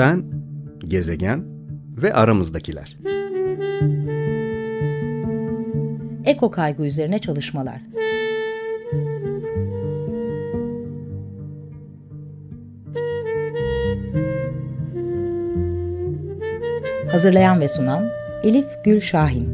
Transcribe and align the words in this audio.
Ben, 0.00 0.24
gezegen 0.78 1.44
ve 1.96 2.14
aramızdakiler. 2.14 2.96
Eko 6.24 6.50
kaygı 6.50 6.86
üzerine 6.86 7.18
çalışmalar. 7.18 7.80
Hazırlayan 17.12 17.60
ve 17.60 17.68
sunan 17.68 18.10
Elif 18.44 18.66
Gül 18.84 19.00
Şahin. 19.00 19.48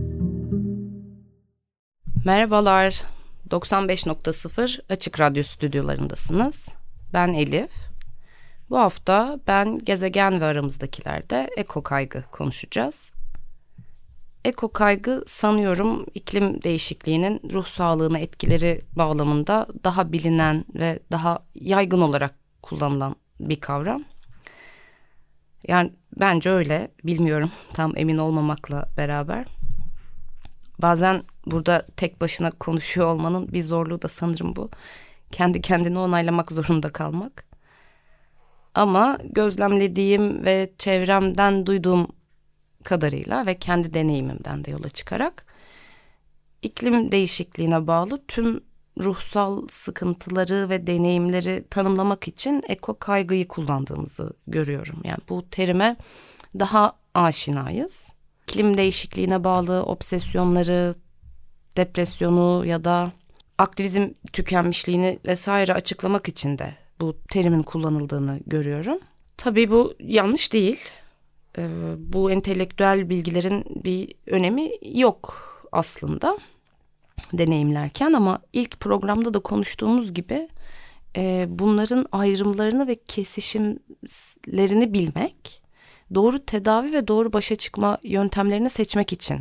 Merhabalar. 2.25 3.03
95.0 3.51 4.81
Açık 4.89 5.21
Radyo 5.21 5.43
stüdyolarındasınız. 5.43 6.75
Ben 7.13 7.33
Elif. 7.33 7.96
Bu 8.71 8.79
hafta 8.79 9.41
ben 9.47 9.79
gezegen 9.79 10.41
ve 10.41 10.45
aramızdakilerde 10.45 11.51
eko 11.57 11.83
kaygı 11.83 12.23
konuşacağız. 12.23 13.13
Eko 14.45 14.73
kaygı 14.73 15.23
sanıyorum 15.27 16.07
iklim 16.15 16.63
değişikliğinin 16.63 17.41
ruh 17.53 17.67
sağlığına 17.67 18.19
etkileri 18.19 18.83
bağlamında 18.97 19.67
daha 19.85 20.13
bilinen 20.13 20.65
ve 20.75 20.99
daha 21.11 21.39
yaygın 21.55 22.01
olarak 22.01 22.35
kullanılan 22.63 23.17
bir 23.41 23.61
kavram. 23.61 24.05
Yani 25.69 25.93
bence 26.21 26.51
öyle 26.51 26.89
bilmiyorum 27.05 27.51
tam 27.75 27.93
emin 27.97 28.19
olmamakla 28.19 28.89
beraber. 28.97 29.47
Bazen 30.79 31.25
burada 31.47 31.87
tek 31.97 32.21
başına 32.21 32.51
konuşuyor 32.51 33.07
olmanın 33.07 33.53
bir 33.53 33.63
zorluğu 33.63 34.03
da 34.03 34.09
sanırım 34.09 34.57
bu. 34.57 34.71
Kendi 35.31 35.61
kendini 35.61 35.99
onaylamak 35.99 36.53
zorunda 36.53 36.93
kalmak. 36.93 37.47
Ama 38.77 39.19
gözlemlediğim 39.25 40.45
ve 40.45 40.73
çevremden 40.79 41.67
duyduğum 41.67 42.09
kadarıyla 42.85 43.47
ve 43.47 43.55
kendi 43.55 43.95
deneyimimden 43.95 44.65
de 44.65 44.71
yola 44.71 44.89
çıkarak 44.89 45.47
iklim 46.63 47.13
değişikliğine 47.13 47.87
bağlı 47.87 48.27
tüm 48.29 48.61
ruhsal 49.01 49.69
sıkıntıları 49.69 50.69
ve 50.69 50.87
deneyimleri 50.87 51.65
tanımlamak 51.71 52.29
için 52.29 52.63
eko 52.69 52.99
kaygıyı 52.99 53.49
kullandığımızı 53.49 54.33
görüyorum. 54.47 55.01
Yani 55.05 55.19
bu 55.29 55.51
terime 55.51 55.97
daha 56.59 56.93
aşinayız. 57.15 58.09
İklim 58.43 58.77
değişikliğine 58.77 59.45
bağlı 59.45 59.83
obsesyonları, 59.83 60.95
depresyonu 61.77 62.67
ya 62.67 62.85
da 62.85 63.13
aktivizm 63.59 64.09
tükenmişliğini 64.33 65.19
vesaire 65.25 65.75
açıklamak 65.75 66.29
için 66.29 66.59
de 66.59 66.86
bu 67.01 67.17
terimin 67.31 67.63
kullanıldığını 67.63 68.41
görüyorum. 68.47 68.99
Tabii 69.37 69.71
bu 69.71 69.95
yanlış 70.01 70.53
değil. 70.53 70.81
Ee, 71.59 71.69
bu 71.99 72.31
entelektüel 72.31 73.09
bilgilerin 73.09 73.65
bir 73.85 74.15
önemi 74.27 74.71
yok 74.83 75.47
aslında 75.73 76.39
deneyimlerken 77.33 78.13
ama 78.13 78.41
ilk 78.53 78.81
programda 78.81 79.35
da 79.35 79.39
konuştuğumuz 79.39 80.15
gibi 80.15 80.49
e, 81.17 81.47
bunların 81.49 82.07
ayrımlarını 82.13 82.87
ve 82.87 82.95
kesişimlerini 82.95 84.93
bilmek 84.93 85.63
doğru 86.15 86.45
tedavi 86.47 86.93
ve 86.93 87.09
doğru 87.09 87.33
başa 87.33 87.57
çıkma 87.57 87.99
yöntemlerini 88.03 88.71
seçmek 88.71 89.13
için 89.13 89.41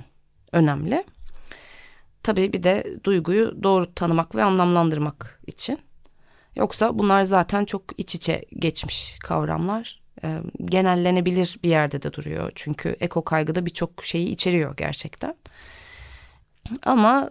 önemli. 0.52 1.04
Tabii 2.24 2.54
bir 2.54 2.64
de 2.64 2.98
duyguyu 3.04 3.64
doğru 3.64 3.94
tanımak 3.94 4.36
ve 4.36 4.44
anlamlandırmak 4.44 5.42
için. 5.48 5.80
Yoksa 6.56 7.00
bunlar 7.00 7.24
zaten 7.24 7.66
çok 7.66 7.84
iç 7.98 8.16
içe 8.16 8.46
geçmiş 8.60 9.16
kavramlar. 9.20 10.02
E, 10.24 10.40
genellenebilir 10.66 11.60
bir 11.64 11.70
yerde 11.70 12.02
de 12.02 12.14
duruyor. 12.14 12.52
Çünkü 12.56 12.90
eko 13.00 13.24
kaygıda 13.24 13.66
birçok 13.66 14.04
şeyi 14.04 14.30
içeriyor 14.30 14.78
gerçekten. 14.78 15.36
Ama 16.86 17.30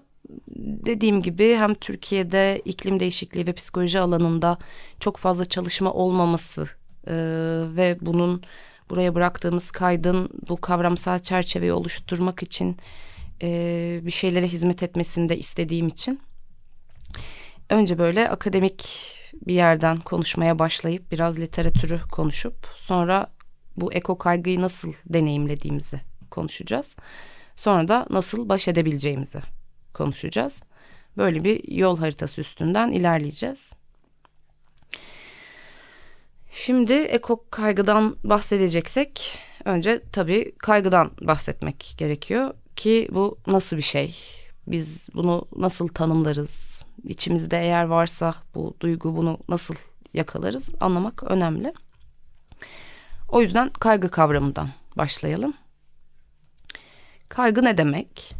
dediğim 0.86 1.22
gibi 1.22 1.56
hem 1.56 1.74
Türkiye'de 1.74 2.62
iklim 2.64 3.00
değişikliği 3.00 3.46
ve 3.46 3.52
psikoloji 3.52 4.00
alanında 4.00 4.58
çok 5.00 5.16
fazla 5.16 5.44
çalışma 5.44 5.92
olmaması 5.92 6.68
e, 7.06 7.14
ve 7.76 7.98
bunun 8.00 8.42
buraya 8.90 9.14
bıraktığımız 9.14 9.70
kaydın 9.70 10.28
bu 10.48 10.56
kavramsal 10.56 11.18
çerçeveyi 11.18 11.72
oluşturmak 11.72 12.42
için 12.42 12.76
e, 13.42 14.00
bir 14.02 14.10
şeylere 14.10 14.46
hizmet 14.46 14.82
etmesini 14.82 15.28
de 15.28 15.38
istediğim 15.38 15.86
için 15.88 16.20
önce 17.70 17.98
böyle 17.98 18.28
akademik 18.28 19.14
bir 19.46 19.54
yerden 19.54 19.96
konuşmaya 19.96 20.58
başlayıp 20.58 21.12
biraz 21.12 21.38
literatürü 21.40 22.00
konuşup 22.12 22.66
sonra 22.76 23.26
bu 23.76 23.92
eko 23.92 24.18
kaygıyı 24.18 24.60
nasıl 24.60 24.92
deneyimlediğimizi 25.06 26.00
konuşacağız. 26.30 26.96
Sonra 27.56 27.88
da 27.88 28.06
nasıl 28.10 28.48
baş 28.48 28.68
edebileceğimizi 28.68 29.40
konuşacağız. 29.94 30.62
Böyle 31.16 31.44
bir 31.44 31.72
yol 31.72 31.98
haritası 31.98 32.40
üstünden 32.40 32.92
ilerleyeceğiz. 32.92 33.72
Şimdi 36.50 36.92
eko 36.92 37.44
kaygıdan 37.50 38.16
bahsedeceksek 38.24 39.38
önce 39.64 40.02
tabii 40.12 40.52
kaygıdan 40.58 41.10
bahsetmek 41.20 41.94
gerekiyor 41.98 42.54
ki 42.76 43.08
bu 43.12 43.38
nasıl 43.46 43.76
bir 43.76 43.82
şey? 43.82 44.16
Biz 44.66 45.08
bunu 45.14 45.48
nasıl 45.56 45.88
tanımlarız? 45.88 46.73
İçimizde 47.04 47.60
eğer 47.60 47.84
varsa 47.84 48.34
bu 48.54 48.76
duygu 48.80 49.16
bunu 49.16 49.38
nasıl 49.48 49.74
yakalarız 50.14 50.70
anlamak 50.80 51.22
önemli. 51.22 51.72
O 53.28 53.40
yüzden 53.40 53.70
kaygı 53.70 54.10
kavramından 54.10 54.70
başlayalım. 54.96 55.54
Kaygı 57.28 57.64
ne 57.64 57.78
demek? 57.78 58.34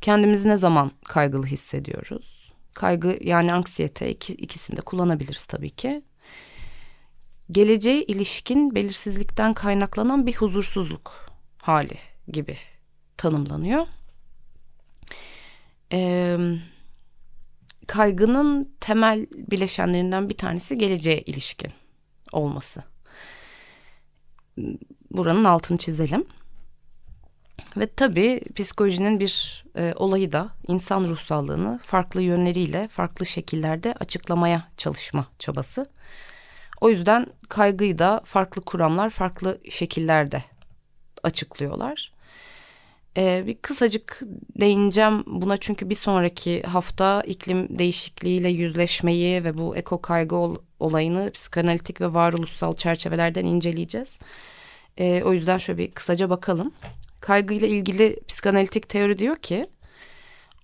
Kendimizi 0.00 0.48
ne 0.48 0.56
zaman 0.56 0.92
kaygılı 1.04 1.46
hissediyoruz? 1.46 2.52
Kaygı 2.74 3.18
yani 3.20 3.52
anksiyete 3.52 4.10
iki, 4.10 4.32
ikisini 4.32 4.80
kullanabiliriz 4.80 5.46
tabii 5.46 5.70
ki. 5.70 6.02
Geleceğe 7.50 8.02
ilişkin 8.02 8.74
belirsizlikten 8.74 9.54
kaynaklanan 9.54 10.26
bir 10.26 10.34
huzursuzluk 10.34 11.30
hali 11.62 11.98
gibi 12.28 12.56
tanımlanıyor. 13.16 13.86
Ee, 15.92 16.38
kaygının 17.86 18.74
temel 18.80 19.26
bileşenlerinden 19.32 20.28
bir 20.28 20.36
tanesi 20.36 20.78
geleceğe 20.78 21.20
ilişkin 21.20 21.72
olması. 22.32 22.82
Buranın 25.10 25.44
altını 25.44 25.78
çizelim. 25.78 26.26
Ve 27.76 27.86
tabii 27.86 28.40
psikolojinin 28.54 29.20
bir 29.20 29.64
e, 29.76 29.94
olayı 29.96 30.32
da 30.32 30.48
insan 30.68 31.04
ruhsallığını 31.04 31.80
farklı 31.82 32.22
yönleriyle, 32.22 32.88
farklı 32.88 33.26
şekillerde 33.26 33.94
açıklamaya 34.00 34.68
çalışma 34.76 35.26
çabası. 35.38 35.90
O 36.80 36.90
yüzden 36.90 37.26
kaygıyı 37.48 37.98
da 37.98 38.20
farklı 38.24 38.62
kuramlar, 38.62 39.10
farklı 39.10 39.60
şekillerde 39.70 40.44
açıklıyorlar. 41.22 42.11
Ee, 43.16 43.42
bir 43.46 43.54
kısacık 43.54 44.20
değineceğim 44.60 45.24
buna 45.26 45.56
çünkü 45.56 45.90
bir 45.90 45.94
sonraki 45.94 46.62
hafta 46.62 47.22
iklim 47.22 47.78
değişikliğiyle 47.78 48.48
yüzleşmeyi 48.48 49.44
ve 49.44 49.58
bu 49.58 49.76
eko 49.76 50.02
kaygı 50.02 50.36
ol, 50.36 50.56
olayını 50.80 51.30
psikanalitik 51.30 52.00
ve 52.00 52.14
varoluşsal 52.14 52.74
çerçevelerden 52.74 53.44
inceleyeceğiz. 53.44 54.18
Ee, 54.98 55.22
o 55.24 55.32
yüzden 55.32 55.58
şöyle 55.58 55.78
bir 55.78 55.90
kısaca 55.90 56.30
bakalım. 56.30 56.72
Kaygıyla 57.20 57.68
ilgili 57.68 58.20
psikanalitik 58.28 58.88
teori 58.88 59.18
diyor 59.18 59.36
ki 59.36 59.66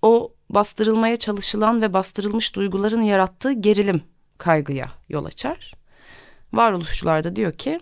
o 0.01 0.33
bastırılmaya 0.49 1.17
çalışılan 1.17 1.81
ve 1.81 1.93
bastırılmış 1.93 2.55
duyguların 2.55 3.01
yarattığı 3.01 3.53
gerilim 3.53 4.01
kaygıya 4.37 4.87
yol 5.09 5.25
açar. 5.25 5.73
Varoluşçular 6.53 7.23
da 7.23 7.35
diyor 7.35 7.51
ki 7.51 7.79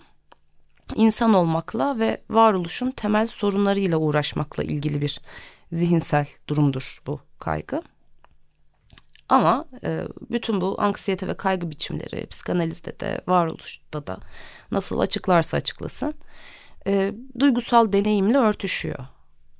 insan 0.96 1.34
olmakla 1.34 2.00
ve 2.00 2.22
varoluşun 2.30 2.92
temel 2.92 3.28
sorunlarıyla 3.28 3.98
uğraşmakla 3.98 4.64
ilgili 4.64 5.02
bir 5.02 5.22
zihinsel 5.72 6.28
durumdur 6.50 7.02
bu 7.08 7.20
kaygı. 7.40 7.82
Ama 9.30 9.66
e, 9.84 10.04
bütün 10.30 10.62
bu 10.62 10.82
anksiyete 10.82 11.28
ve 11.28 11.38
kaygı 11.38 11.70
biçimleri 11.70 12.28
psikanalizde 12.28 13.00
de 13.00 13.22
varoluşta 13.28 14.08
da 14.08 14.18
nasıl 14.72 15.00
açıklarsa 15.00 15.58
açıklasın 15.58 16.14
e, 16.88 17.14
duygusal 17.40 17.94
deneyimle 17.94 18.38
örtüşüyor. 18.38 19.06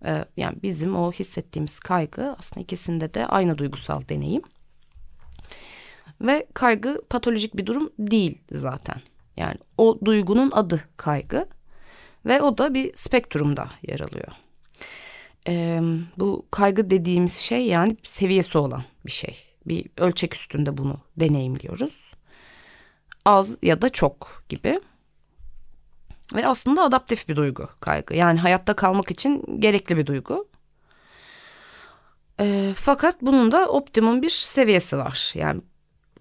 E, 0.06 0.26
yani 0.38 0.58
bizim 0.64 0.96
o 0.96 1.12
hissettiğimiz 1.12 1.80
kaygı 1.80 2.36
aslında 2.40 2.62
ikisinde 2.62 3.14
de 3.14 3.26
aynı 3.26 3.58
duygusal 3.58 4.02
deneyim. 4.10 4.42
Ve 6.22 6.48
kaygı 6.54 7.02
patolojik 7.10 7.58
bir 7.58 7.66
durum 7.66 7.90
değil 8.00 8.42
zaten. 8.52 9.02
Yani 9.38 9.56
o 9.78 10.00
duygunun 10.06 10.52
adı 10.52 10.84
kaygı 10.98 11.48
ve 12.26 12.42
o 12.42 12.58
da 12.58 12.74
bir 12.74 12.94
spektrumda 12.96 13.70
yer 13.88 14.00
alıyor. 14.00 14.32
Ee, 15.48 15.82
bu 16.18 16.46
kaygı 16.52 16.90
dediğimiz 16.90 17.34
şey 17.34 17.66
yani 17.66 17.98
seviyesi 18.04 18.58
olan 18.58 18.84
bir 19.06 19.12
şey. 19.12 19.44
Bir 19.66 19.86
ölçek 19.98 20.36
üstünde 20.36 20.78
bunu 20.78 20.98
deneyimliyoruz. 21.18 22.12
Az 23.26 23.58
ya 23.62 23.82
da 23.82 23.90
çok 23.90 24.44
gibi. 24.50 24.80
Ve 26.36 26.48
aslında 26.48 26.84
adaptif 26.84 27.30
bir 27.30 27.36
duygu 27.36 27.70
kaygı. 27.80 28.16
Yani 28.16 28.40
hayatta 28.40 28.76
kalmak 28.76 29.12
için 29.12 29.62
gerekli 29.62 29.98
bir 29.98 30.06
duygu. 30.06 30.48
E, 32.40 32.74
fakat 32.76 33.22
bunun 33.22 33.52
da 33.52 33.70
optimum 33.70 34.22
bir 34.22 34.30
seviyesi 34.30 34.98
var. 34.98 35.32
Yani 35.36 35.62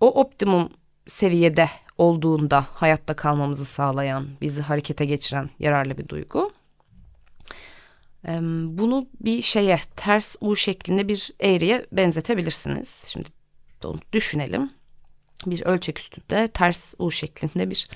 o 0.01 0.21
optimum 0.21 0.71
seviyede 1.07 1.69
olduğunda 1.99 2.67
hayatta 2.75 3.17
kalmamızı 3.17 3.65
sağlayan, 3.65 4.29
bizi 4.41 4.63
harekete 4.63 5.05
geçiren 5.05 5.51
yararlı 5.59 5.99
bir 5.99 6.09
duygu. 6.09 6.53
Bunu 8.79 9.07
bir 9.21 9.43
şeye 9.43 9.79
ters 9.97 10.37
U 10.41 10.57
şeklinde 10.57 11.09
bir 11.09 11.31
eğriye 11.41 11.87
benzetebilirsiniz. 11.93 13.05
Şimdi 13.09 13.29
onu 13.85 13.99
düşünelim. 14.13 14.71
Bir 15.47 15.63
ölçek 15.63 15.99
üstünde 15.99 16.49
ters 16.49 16.95
U 16.99 17.11
şeklinde 17.11 17.71
bir 17.71 17.89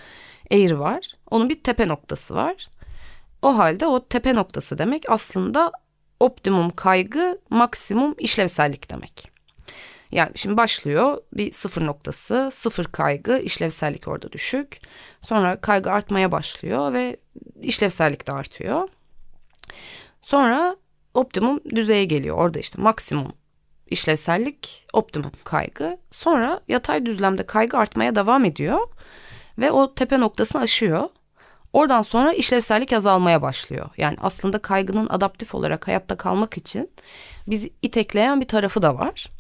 eğri 0.51 0.79
var. 0.79 1.13
Onun 1.31 1.49
bir 1.49 1.63
tepe 1.63 1.89
noktası 1.89 2.35
var. 2.35 2.69
O 3.43 3.59
halde 3.59 3.87
o 3.87 4.07
tepe 4.09 4.35
noktası 4.35 4.79
demek 4.79 5.03
aslında 5.09 5.73
optimum 6.21 6.71
kaygı, 6.71 7.41
maksimum 7.51 8.15
işlevsellik 8.19 8.91
demek. 8.91 9.31
Yani 10.13 10.31
şimdi 10.35 10.57
başlıyor 10.57 11.19
bir 11.33 11.53
sıfır 11.53 11.87
noktası, 11.87 12.49
sıfır 12.53 12.85
kaygı, 12.85 13.39
işlevsellik 13.39 14.09
orada 14.09 14.33
düşük. 14.33 14.81
Sonra 15.21 15.61
kaygı 15.61 15.91
artmaya 15.93 16.33
başlıyor 16.33 16.93
ve 16.93 17.17
işlevsellik 17.63 18.27
de 18.27 18.33
artıyor. 18.33 18.89
Sonra 20.23 20.77
optimum 21.15 21.61
düzeye 21.65 22.05
geliyor. 22.05 22.37
Orada 22.37 22.59
işte 22.59 22.83
maksimum 22.83 23.33
işlevsellik, 23.87 24.87
optimum 24.93 25.33
kaygı. 25.45 25.99
Sonra 26.11 26.61
yatay 26.69 27.07
düzlemde 27.07 27.47
kaygı 27.47 27.79
artmaya 27.79 28.15
devam 28.15 28.45
ediyor 28.45 28.79
ve 29.59 29.71
o 29.71 29.95
tepe 29.95 30.21
noktasını 30.21 30.63
aşıyor. 30.63 31.09
Oradan 31.73 32.03
sonra 32.03 32.33
işlevsellik 32.33 32.93
azalmaya 32.93 33.43
başlıyor. 33.43 33.91
Yani 33.97 34.17
aslında 34.21 34.59
kaygının 34.59 35.07
adaptif 35.11 35.55
olarak 35.55 35.89
hayatta 35.89 36.17
kalmak 36.17 36.57
için 36.57 36.91
bizi 37.47 37.73
itekleyen 37.83 38.41
bir 38.41 38.49
tarafı 38.49 38.83
da 38.83 38.99
var. 38.99 39.31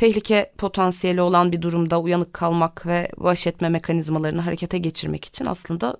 Tehlike 0.00 0.52
potansiyeli 0.58 1.20
olan 1.20 1.52
bir 1.52 1.62
durumda 1.62 2.00
uyanık 2.00 2.34
kalmak 2.34 2.86
ve 2.86 3.10
baş 3.16 3.46
etme 3.46 3.68
mekanizmalarını 3.68 4.40
harekete 4.40 4.78
geçirmek 4.78 5.24
için 5.24 5.46
aslında 5.46 5.96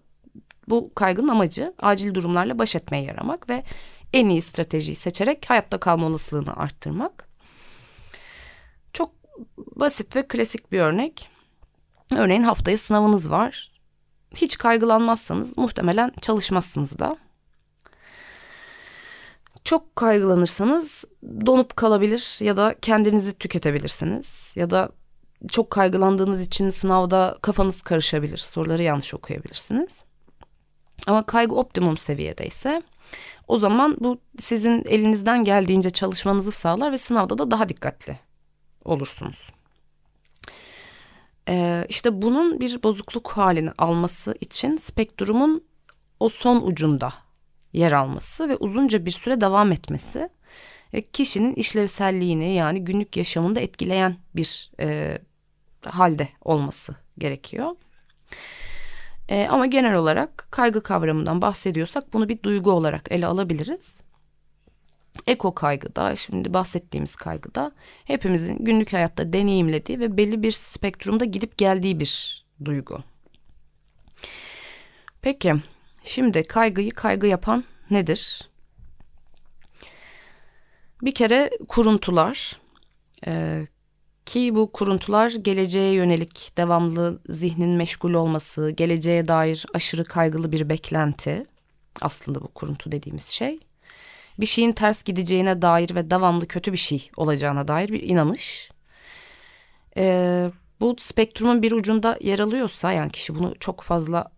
bu 0.69 0.94
kaygının 0.94 1.29
amacı 1.29 1.75
acil 1.79 2.14
durumlarla 2.14 2.58
baş 2.58 2.76
etmeye 2.76 3.05
yaramak 3.05 3.50
ve 3.50 3.64
en 4.12 4.29
iyi 4.29 4.43
stratejiyi 4.43 4.97
seçerek 4.97 5.50
hayatta 5.50 5.79
kalma 5.79 6.06
olasılığını 6.06 6.56
arttırmak. 6.56 7.29
Çok 8.93 9.11
basit 9.56 10.17
ve 10.17 10.29
klasik 10.29 10.73
bir 10.73 10.81
örnek. 10.81 11.29
Örneğin 12.17 12.43
haftaya 12.43 12.79
sınavınız 12.79 13.31
var. 13.31 13.73
Hiç 14.37 14.58
kaygılanmazsanız 14.58 15.58
muhtemelen 15.58 16.12
çalışmazsınız 16.20 16.99
da. 16.99 17.17
Çok 19.65 19.97
kaygılanırsanız 19.97 21.05
donup 21.47 21.77
kalabilir 21.77 22.39
ya 22.41 22.57
da 22.57 22.75
kendinizi 22.83 23.39
tüketebilirsiniz. 23.39 24.53
Ya 24.57 24.71
da 24.71 24.91
çok 25.49 25.71
kaygılandığınız 25.71 26.41
için 26.41 26.71
sınavda 26.71 27.39
kafanız 27.43 27.83
karışabilir, 27.83 28.37
soruları 28.37 28.83
yanlış 28.83 29.15
okuyabilirsiniz. 29.15 30.05
Ama 31.07 31.23
kaygı 31.23 31.55
optimum 31.55 31.97
seviyedeyse 31.97 32.83
o 33.49 33.57
zaman 33.57 33.97
bu 34.01 34.19
sizin 34.39 34.85
elinizden 34.85 35.45
geldiğince 35.45 35.91
çalışmanızı 35.91 36.53
sağlar 36.53 36.93
ve 36.93 36.99
sınavda 36.99 37.39
da 37.39 37.51
daha 37.51 37.69
dikkatli 37.69 38.19
olursunuz. 38.85 39.51
Ee, 41.49 41.87
işte 41.89 42.23
bunun 42.23 42.61
bir 42.61 42.83
bozukluk 42.83 43.29
halini 43.29 43.71
alması 43.79 44.35
için 44.41 44.77
spektrumun 44.77 45.65
o 46.21 46.29
son 46.29 46.61
ucunda 46.61 47.12
yer 47.73 47.93
alması 47.93 48.49
ve 48.49 48.57
uzunca 48.57 49.05
bir 49.05 49.11
süre 49.11 49.41
devam 49.41 49.73
etmesi 49.73 50.29
kişinin 51.13 51.55
işlevselliğini 51.55 52.55
yani 52.55 52.85
günlük 52.85 53.17
yaşamında 53.17 53.61
etkileyen 53.61 54.17
bir 54.37 54.71
e, 54.81 55.19
halde 55.85 56.29
olması 56.41 56.95
gerekiyor. 57.19 57.77
E, 59.29 59.47
ama 59.51 59.67
genel 59.67 59.95
olarak 59.95 60.49
kaygı 60.51 60.83
kavramından 60.83 61.43
bahsediyorsak 61.43 62.13
bunu 62.13 62.29
bir 62.29 62.43
duygu 62.43 62.71
olarak 62.71 63.13
ele 63.13 63.27
alabiliriz. 63.27 63.99
Eko 65.27 65.55
kaygıda, 65.55 66.17
şimdi 66.17 66.55
bahsettiğimiz 66.55 67.17
kaygıda 67.17 67.73
hepimizin 68.05 68.65
günlük 68.65 68.93
hayatta 68.93 69.33
deneyimlediği 69.33 70.01
ve 70.01 70.17
belli 70.17 70.43
bir 70.43 70.53
spektrumda 70.53 71.25
gidip 71.25 71.59
geldiği 71.59 72.01
bir 72.01 72.45
duygu. 72.65 72.99
Peki, 75.23 75.55
şimdi 76.11 76.43
kaygıyı 76.43 76.91
kaygı 76.91 77.27
yapan 77.27 77.65
nedir? 77.91 78.49
Bir 81.03 81.15
kere 81.15 81.51
kuruntular. 81.69 82.61
Ee, 83.27 83.67
ki 84.27 84.55
bu 84.55 84.73
kuruntular 84.73 85.31
geleceğe 85.31 85.93
yönelik 85.93 86.53
devamlı 86.57 87.21
zihnin 87.29 87.77
meşgul 87.77 88.15
olması, 88.15 88.71
geleceğe 88.71 89.29
dair 89.29 89.67
aşırı 89.75 90.05
kaygılı 90.05 90.53
bir 90.53 90.69
beklenti. 90.69 91.43
Aslında 92.01 92.41
bu 92.43 92.49
kuruntu 92.49 92.93
dediğimiz 92.93 93.27
şey 93.27 93.61
bir 94.41 94.47
şeyin 94.47 94.73
ters 94.73 95.03
gideceğine 95.03 95.62
dair 95.62 95.95
ve 95.95 96.11
devamlı 96.11 96.47
kötü 96.49 96.73
bir 96.73 96.79
şey 96.79 97.11
olacağına 97.17 97.69
dair 97.69 97.89
bir 97.89 98.03
inanış. 98.03 98.71
Ee, 99.97 100.51
bu 100.81 100.97
spektrumun 100.99 101.62
bir 101.62 101.73
ucunda 101.73 102.19
yer 102.21 102.39
alıyorsa 102.39 102.93
yani 102.93 103.11
kişi 103.12 103.35
bunu 103.35 103.55
çok 103.61 103.81
fazla 103.81 104.31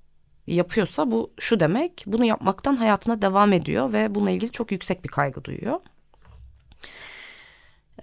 yapıyorsa 0.55 1.11
bu 1.11 1.33
şu 1.39 1.61
demek 1.61 2.05
bunu 2.07 2.25
yapmaktan 2.25 2.77
hayatına 2.77 3.23
devam 3.23 3.53
ediyor 3.53 3.93
ve 3.93 4.15
bununla 4.15 4.31
ilgili 4.31 4.51
çok 4.51 4.73
yüksek 4.73 5.05
bir 5.05 5.09
kaygı 5.09 5.45
duyuyor. 5.45 5.81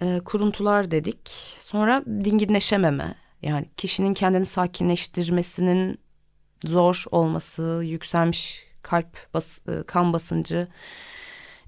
Ee, 0.02 0.20
kuruntular 0.24 0.90
dedik. 0.90 1.28
Sonra 1.58 2.04
dinginleşememe 2.06 3.14
yani 3.42 3.66
kişinin 3.76 4.14
kendini 4.14 4.46
sakinleştirmesinin 4.46 5.98
zor 6.64 7.04
olması, 7.10 7.82
yükselmiş 7.84 8.66
kalp 8.82 9.34
bas, 9.34 9.68
e, 9.68 9.82
kan 9.86 10.12
basıncı, 10.12 10.68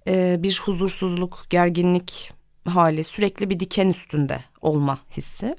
e, 0.06 0.36
bir 0.42 0.62
huzursuzluk, 0.64 1.46
gerginlik 1.50 2.32
hali, 2.68 3.04
sürekli 3.04 3.50
bir 3.50 3.60
diken 3.60 3.88
üstünde 3.88 4.40
olma 4.60 4.98
hissi. 5.16 5.56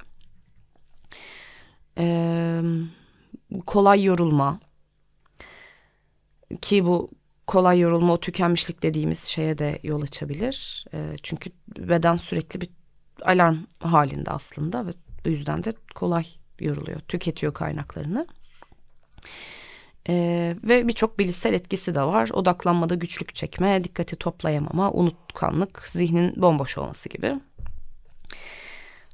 E, 1.98 2.62
kolay 3.66 4.04
yorulma 4.04 4.60
ki 6.62 6.86
bu 6.86 7.12
kolay 7.48 7.80
yorulma 7.80 8.14
o 8.14 8.20
tükenmişlik 8.20 8.84
dediğimiz 8.84 9.24
şeye 9.24 9.58
de 9.58 9.80
yol 9.84 10.02
açabilir. 10.02 10.86
E, 10.94 11.16
çünkü 11.24 11.50
beden 11.78 12.16
sürekli 12.16 12.62
bir 12.62 12.70
alarm 13.26 13.58
halinde 13.80 14.32
aslında 14.32 14.88
ve 14.88 14.92
bu 15.26 15.30
yüzden 15.30 15.64
de 15.64 15.74
kolay 15.96 16.26
yoruluyor, 16.60 17.00
tüketiyor 17.00 17.54
kaynaklarını. 17.54 18.28
Ee, 20.10 20.56
ve 20.64 20.88
birçok 20.88 21.20
bilişsel 21.20 21.54
etkisi 21.54 21.96
de 21.96 22.02
var. 22.02 22.30
Odaklanmada 22.34 22.96
güçlük 22.96 23.36
çekme, 23.36 23.84
dikkati 23.84 24.16
toplayamama, 24.16 24.92
unutkanlık, 24.92 25.82
zihnin 25.82 26.42
bomboş 26.42 26.78
olması 26.78 27.10
gibi. 27.10 27.40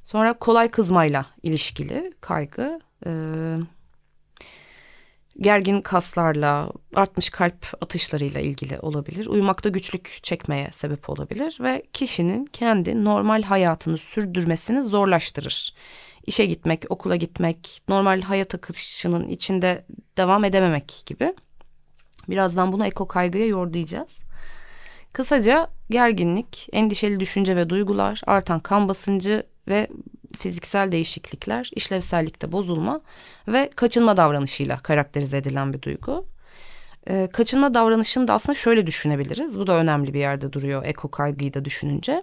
Sonra 0.04 0.32
kolay 0.32 0.68
kızmayla 0.68 1.26
ilişkili 1.42 2.12
kaygı. 2.20 2.80
Ee, 3.06 3.56
gergin 5.40 5.80
kaslarla, 5.80 6.72
artmış 6.94 7.30
kalp 7.30 7.66
atışlarıyla 7.80 8.40
ilgili 8.40 8.78
olabilir. 8.78 9.26
Uyumakta 9.26 9.68
güçlük 9.68 10.18
çekmeye 10.22 10.68
sebep 10.70 11.10
olabilir 11.10 11.58
ve 11.60 11.82
kişinin 11.92 12.44
kendi 12.46 13.04
normal 13.04 13.42
hayatını 13.42 13.98
sürdürmesini 13.98 14.82
zorlaştırır 14.82 15.74
işe 16.26 16.46
gitmek, 16.46 16.84
okula 16.88 17.16
gitmek, 17.16 17.82
normal 17.88 18.22
hayat 18.22 18.54
akışının 18.54 19.28
içinde 19.28 19.84
devam 20.16 20.44
edememek 20.44 21.02
gibi. 21.06 21.34
Birazdan 22.28 22.72
bunu 22.72 22.86
eko 22.86 23.08
kaygıya 23.08 23.46
yordayacağız. 23.46 24.20
Kısaca 25.12 25.70
gerginlik, 25.90 26.68
endişeli 26.72 27.20
düşünce 27.20 27.56
ve 27.56 27.70
duygular, 27.70 28.22
artan 28.26 28.60
kan 28.60 28.88
basıncı 28.88 29.46
ve 29.68 29.88
fiziksel 30.38 30.92
değişiklikler, 30.92 31.70
işlevsellikte 31.74 32.52
bozulma 32.52 33.00
ve 33.48 33.70
kaçınma 33.76 34.16
davranışıyla 34.16 34.78
karakterize 34.78 35.36
edilen 35.36 35.72
bir 35.72 35.82
duygu. 35.82 36.26
Ee, 37.08 37.28
kaçınma 37.32 37.74
davranışını 37.74 38.28
da 38.28 38.34
aslında 38.34 38.58
şöyle 38.58 38.86
düşünebiliriz. 38.86 39.58
Bu 39.58 39.66
da 39.66 39.72
önemli 39.76 40.14
bir 40.14 40.20
yerde 40.20 40.52
duruyor 40.52 40.84
eko 40.84 41.10
kaygıyı 41.10 41.54
da 41.54 41.64
düşününce. 41.64 42.22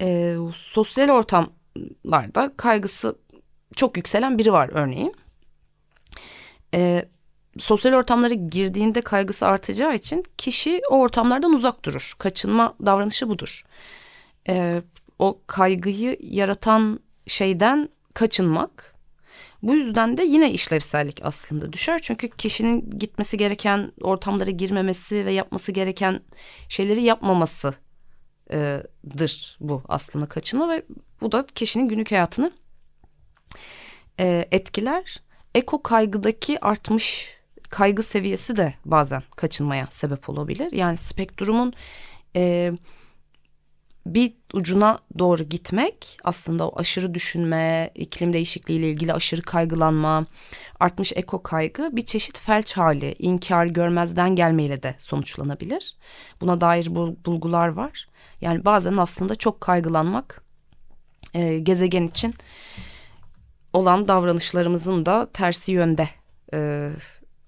Ee, 0.00 0.36
sosyal 0.54 1.08
ortam 1.08 1.52
larda 2.06 2.52
kaygısı 2.56 3.18
çok 3.76 3.96
yükselen 3.96 4.38
biri 4.38 4.52
var 4.52 4.70
örneğin. 4.72 5.14
Ee, 6.74 7.04
sosyal 7.58 7.92
ortamlara 7.92 8.34
girdiğinde 8.34 9.00
kaygısı 9.00 9.46
artacağı 9.46 9.94
için 9.94 10.24
kişi 10.38 10.80
o 10.90 10.98
ortamlardan 11.00 11.52
uzak 11.52 11.84
durur. 11.84 12.14
Kaçınma 12.18 12.74
davranışı 12.86 13.28
budur. 13.28 13.64
Ee, 14.48 14.82
o 15.18 15.40
kaygıyı 15.46 16.16
yaratan 16.20 17.00
şeyden 17.26 17.88
kaçınmak. 18.14 18.94
Bu 19.62 19.74
yüzden 19.74 20.16
de 20.16 20.24
yine 20.24 20.52
işlevsellik 20.52 21.20
aslında 21.22 21.72
düşer. 21.72 21.98
Çünkü 22.02 22.28
kişinin 22.28 22.90
gitmesi 22.98 23.36
gereken 23.36 23.92
ortamlara 24.00 24.50
girmemesi 24.50 25.26
ve 25.26 25.32
yapması 25.32 25.72
gereken 25.72 26.20
şeyleri 26.68 27.02
yapmamasıdır 27.02 27.76
bu 29.60 29.82
aslında 29.88 30.26
kaçınma 30.26 30.68
ve 30.68 30.82
bu 31.20 31.32
da 31.32 31.46
kişinin 31.54 31.88
günlük 31.88 32.10
hayatını 32.10 32.52
e, 34.20 34.48
etkiler. 34.50 35.22
Eko 35.54 35.82
kaygıdaki 35.82 36.64
artmış 36.64 37.34
kaygı 37.70 38.02
seviyesi 38.02 38.56
de 38.56 38.74
bazen 38.84 39.22
kaçınmaya 39.36 39.86
sebep 39.90 40.28
olabilir. 40.28 40.72
Yani 40.72 40.96
spektrumun 40.96 41.72
e, 42.36 42.72
bir 44.06 44.32
ucuna 44.54 44.98
doğru 45.18 45.42
gitmek 45.42 46.18
aslında 46.24 46.68
o 46.68 46.78
aşırı 46.80 47.14
düşünme, 47.14 47.90
iklim 47.94 48.32
değişikliği 48.32 48.78
ile 48.78 48.90
ilgili 48.90 49.12
aşırı 49.12 49.42
kaygılanma, 49.42 50.26
artmış 50.80 51.12
eko 51.16 51.42
kaygı 51.42 51.88
bir 51.92 52.04
çeşit 52.04 52.38
felç 52.38 52.72
hali, 52.72 53.14
inkar, 53.18 53.66
görmezden 53.66 54.36
gelmeyle 54.36 54.82
de 54.82 54.94
sonuçlanabilir. 54.98 55.96
Buna 56.40 56.60
dair 56.60 56.94
bulgular 57.24 57.68
var. 57.68 58.08
Yani 58.40 58.64
bazen 58.64 58.96
aslında 58.96 59.34
çok 59.34 59.60
kaygılanmak 59.60 60.44
e, 61.34 61.58
gezegen 61.58 62.06
için 62.06 62.34
olan 63.72 64.08
davranışlarımızın 64.08 65.06
da 65.06 65.30
tersi 65.32 65.72
yönde 65.72 66.08
e, 66.54 66.90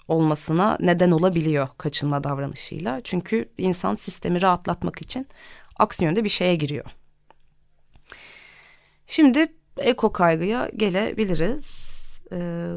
olmasına 0.09 0.77
neden 0.81 1.11
olabiliyor 1.11 1.69
kaçınma 1.79 2.25
davranışıyla. 2.25 3.01
Çünkü 3.05 3.49
insan 3.59 3.95
sistemi 3.95 4.43
rahatlatmak 4.43 5.03
için 5.03 5.27
aksi 5.78 6.25
bir 6.25 6.28
şeye 6.28 6.56
giriyor. 6.56 6.87
Şimdi 9.06 9.52
eko 9.76 10.12
kaygıya 10.12 10.71
gelebiliriz. 10.76 11.87
Ee, 12.33 12.73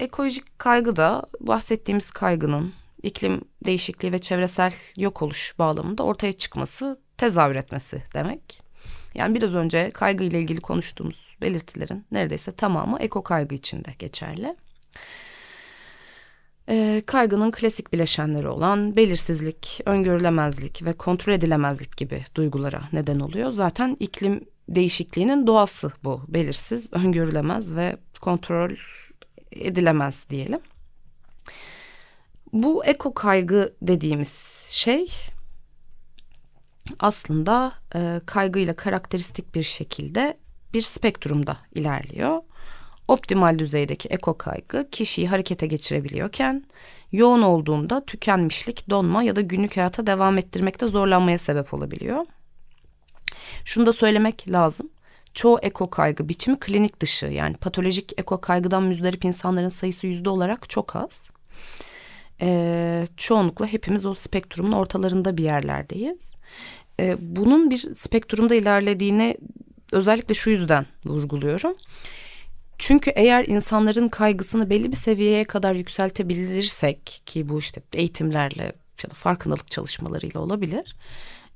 ekolojik 0.00 0.58
kaygı 0.58 0.96
da 0.96 1.26
bahsettiğimiz 1.40 2.10
kaygının 2.10 2.74
iklim 3.02 3.40
değişikliği 3.64 4.12
ve 4.12 4.18
çevresel 4.18 4.72
yok 4.96 5.22
oluş 5.22 5.54
bağlamında 5.58 6.02
ortaya 6.02 6.32
çıkması, 6.32 7.00
tezahür 7.16 7.56
etmesi 7.56 8.02
demek. 8.14 8.60
Yani 9.14 9.34
biraz 9.34 9.54
önce 9.54 9.90
kaygı 9.90 10.24
ile 10.24 10.40
ilgili 10.40 10.60
konuştuğumuz 10.60 11.36
belirtilerin 11.40 12.06
neredeyse 12.10 12.52
tamamı 12.52 12.98
eko 13.00 13.22
kaygı 13.22 13.54
içinde 13.54 13.94
geçerli. 13.98 14.56
E, 16.68 17.02
kaygının 17.06 17.50
klasik 17.50 17.92
bileşenleri 17.92 18.48
olan 18.48 18.96
belirsizlik, 18.96 19.80
öngörülemezlik 19.86 20.84
ve 20.84 20.92
kontrol 20.92 21.32
edilemezlik 21.32 21.96
gibi 21.96 22.22
duygulara 22.34 22.82
neden 22.92 23.20
oluyor. 23.20 23.50
Zaten 23.50 23.96
iklim 24.00 24.44
değişikliğinin 24.68 25.46
doğası 25.46 25.92
bu. 26.04 26.22
Belirsiz, 26.28 26.92
öngörülemez 26.92 27.76
ve 27.76 27.96
kontrol 28.20 28.70
edilemez 29.52 30.26
diyelim. 30.30 30.60
Bu 32.52 32.84
eko 32.84 33.14
kaygı 33.14 33.74
dediğimiz 33.82 34.66
şey 34.70 35.12
aslında 37.00 37.72
e, 37.94 38.20
kaygıyla 38.26 38.76
karakteristik 38.76 39.54
bir 39.54 39.62
şekilde 39.62 40.38
bir 40.74 40.80
spektrumda 40.80 41.56
ilerliyor. 41.74 42.42
Optimal 43.08 43.58
düzeydeki 43.58 44.08
eko 44.08 44.38
kaygı 44.38 44.90
kişiyi 44.90 45.28
harekete 45.28 45.66
geçirebiliyorken 45.66 46.64
yoğun 47.12 47.42
olduğunda 47.42 48.04
tükenmişlik, 48.04 48.90
donma 48.90 49.22
ya 49.22 49.36
da 49.36 49.40
günlük 49.40 49.76
hayata 49.76 50.06
devam 50.06 50.38
ettirmekte 50.38 50.86
zorlanmaya 50.86 51.38
sebep 51.38 51.74
olabiliyor. 51.74 52.26
Şunu 53.64 53.86
da 53.86 53.92
söylemek 53.92 54.50
lazım. 54.50 54.90
Çoğu 55.34 55.58
eko 55.62 55.90
kaygı 55.90 56.28
biçimi 56.28 56.58
klinik 56.60 57.00
dışı 57.00 57.26
yani 57.26 57.56
patolojik 57.56 58.12
eko 58.20 58.40
kaygıdan 58.40 58.82
müzdarip 58.82 59.24
insanların 59.24 59.68
sayısı 59.68 60.06
yüzde 60.06 60.30
olarak 60.30 60.70
çok 60.70 60.96
az. 60.96 61.28
Ee, 62.40 63.06
çoğunlukla 63.16 63.66
hepimiz 63.66 64.06
o 64.06 64.14
spektrumun 64.14 64.72
ortalarında 64.72 65.36
bir 65.36 65.44
yerlerdeyiz. 65.44 66.34
Ee, 67.00 67.16
bunun 67.20 67.70
bir 67.70 67.76
spektrumda 67.76 68.54
ilerlediğini 68.54 69.36
özellikle 69.92 70.34
şu 70.34 70.50
yüzden 70.50 70.86
vurguluyorum. 71.04 71.74
Çünkü 72.78 73.10
eğer 73.10 73.44
insanların 73.44 74.08
kaygısını 74.08 74.70
belli 74.70 74.90
bir 74.90 74.96
seviyeye 74.96 75.44
kadar 75.44 75.74
yükseltebilirsek 75.74 77.22
ki 77.26 77.48
bu 77.48 77.58
işte 77.58 77.82
eğitimlerle 77.92 78.72
ya 79.04 79.10
da 79.10 79.14
farkındalık 79.14 79.70
çalışmalarıyla 79.70 80.40
olabilir. 80.40 80.96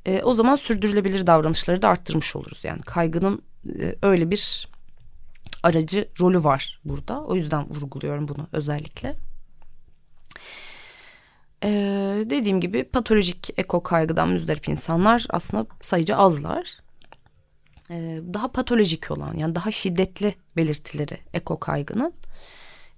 E, 0.07 0.23
o 0.23 0.33
zaman 0.33 0.57
sürdürülebilir 0.57 1.27
davranışları 1.27 1.83
da 1.83 1.89
arttırmış 1.89 2.37
oluruz. 2.37 2.65
Yani 2.65 2.83
kaygının 2.83 3.43
e, 3.81 3.95
öyle 4.03 4.31
bir 4.31 4.69
aracı 5.63 6.09
rolü 6.21 6.45
var 6.45 6.81
burada. 6.85 7.25
O 7.25 7.35
yüzden 7.35 7.69
vurguluyorum 7.71 8.29
bunu 8.29 8.49
özellikle. 8.53 9.17
Ee, 11.65 12.25
dediğim 12.31 12.61
gibi 12.61 12.85
patolojik 12.85 13.51
eko 13.57 13.83
kaygıdan 13.83 14.29
müzdarip 14.29 14.69
insanlar 14.69 15.27
aslında 15.31 15.67
sayıca 15.81 16.17
azlar. 16.17 16.82
Ee, 17.93 18.21
daha 18.35 18.53
patolojik 18.53 19.11
olan 19.11 19.37
yani 19.37 19.55
daha 19.55 19.71
şiddetli 19.71 20.35
belirtileri 20.57 21.19
eko 21.35 21.61
kaygının 21.61 22.13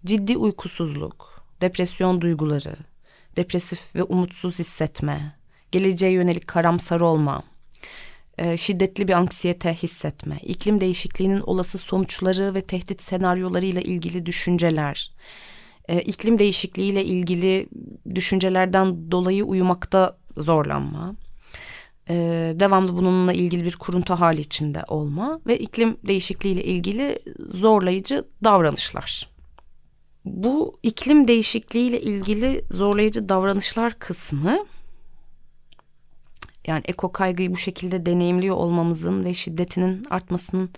ciddi 0.04 0.36
uykusuzluk, 0.36 1.44
depresyon 1.60 2.20
duyguları, 2.20 2.76
depresif 3.36 3.94
ve 3.94 4.02
umutsuz 4.02 4.58
hissetme, 4.58 5.36
geleceğe 5.72 6.12
yönelik 6.12 6.46
karamsar 6.46 7.00
olma, 7.00 7.42
e, 8.38 8.56
şiddetli 8.56 9.08
bir 9.08 9.12
anksiyete 9.12 9.74
hissetme, 9.74 10.38
iklim 10.42 10.80
değişikliğinin 10.80 11.40
olası 11.40 11.78
sonuçları 11.78 12.54
ve 12.54 12.60
tehdit 12.60 13.02
senaryolarıyla 13.02 13.80
ilgili 13.80 14.26
düşünceler, 14.26 15.12
e, 15.88 16.00
iklim 16.00 16.38
değişikliğiyle 16.38 17.04
ilgili 17.04 17.68
düşüncelerden 18.14 19.10
dolayı 19.10 19.44
uyumakta 19.44 20.18
zorlanma, 20.36 21.14
e, 22.08 22.14
devamlı 22.60 22.96
bununla 22.96 23.32
ilgili 23.32 23.64
bir 23.64 23.76
kuruntu 23.76 24.14
hali 24.14 24.40
içinde 24.40 24.82
olma 24.88 25.40
ve 25.46 25.58
iklim 25.58 25.96
değişikliğiyle 26.06 26.64
ilgili 26.64 27.18
zorlayıcı 27.50 28.24
davranışlar. 28.44 29.28
Bu 30.24 30.78
iklim 30.82 31.28
değişikliğiyle 31.28 32.00
ilgili 32.00 32.64
zorlayıcı 32.70 33.28
davranışlar 33.28 33.98
kısmı 33.98 34.66
yani 36.66 36.82
eko 36.86 37.12
kaygıyı 37.12 37.52
bu 37.52 37.56
şekilde 37.56 38.06
deneyimliyor 38.06 38.56
olmamızın 38.56 39.24
ve 39.24 39.34
şiddetinin 39.34 40.06
artmasının 40.10 40.70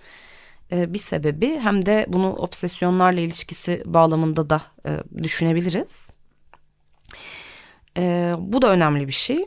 e, 0.71 0.93
bir 0.93 0.99
sebebi 0.99 1.59
hem 1.59 1.85
de 1.85 2.05
bunu 2.07 2.33
obsesyonlarla 2.33 3.19
ilişkisi 3.19 3.83
bağlamında 3.85 4.49
da 4.49 4.61
e, 4.85 4.99
düşünebiliriz. 5.23 6.09
E, 7.97 8.33
bu 8.39 8.61
da 8.61 8.71
önemli 8.71 9.07
bir 9.07 9.13
şey. 9.13 9.45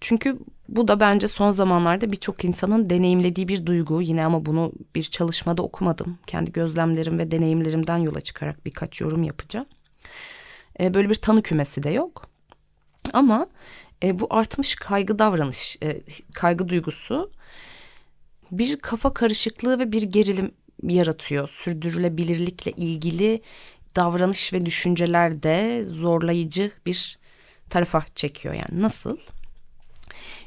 Çünkü 0.00 0.38
bu 0.70 0.88
da 0.88 1.00
bence 1.00 1.28
son 1.28 1.50
zamanlarda 1.50 2.12
birçok 2.12 2.44
insanın 2.44 2.90
deneyimlediği 2.90 3.48
bir 3.48 3.66
duygu. 3.66 4.02
Yine 4.02 4.24
ama 4.24 4.46
bunu 4.46 4.72
bir 4.94 5.02
çalışmada 5.02 5.62
okumadım. 5.62 6.18
Kendi 6.26 6.52
gözlemlerim 6.52 7.18
ve 7.18 7.30
deneyimlerimden 7.30 7.98
yola 7.98 8.20
çıkarak 8.20 8.66
birkaç 8.66 9.00
yorum 9.00 9.22
yapacağım. 9.22 9.66
E, 10.80 10.94
böyle 10.94 11.10
bir 11.10 11.14
tanı 11.14 11.42
kümesi 11.42 11.82
de 11.82 11.90
yok. 11.90 12.26
Ama 13.12 13.46
e, 14.02 14.20
bu 14.20 14.26
artmış 14.30 14.74
kaygı 14.74 15.18
davranış, 15.18 15.76
e, 15.82 16.00
kaygı 16.34 16.68
duygusu 16.68 17.30
bir 18.50 18.76
kafa 18.76 19.14
karışıklığı 19.14 19.78
ve 19.78 19.92
bir 19.92 20.02
gerilim 20.02 20.50
yaratıyor. 20.82 21.48
Sürdürülebilirlikle 21.48 22.70
ilgili 22.70 23.42
davranış 23.96 24.52
ve 24.52 24.66
düşüncelerde 24.66 25.84
zorlayıcı 25.84 26.70
bir 26.86 27.18
tarafa 27.70 28.04
çekiyor 28.14 28.54
yani 28.54 28.82
nasıl? 28.82 29.16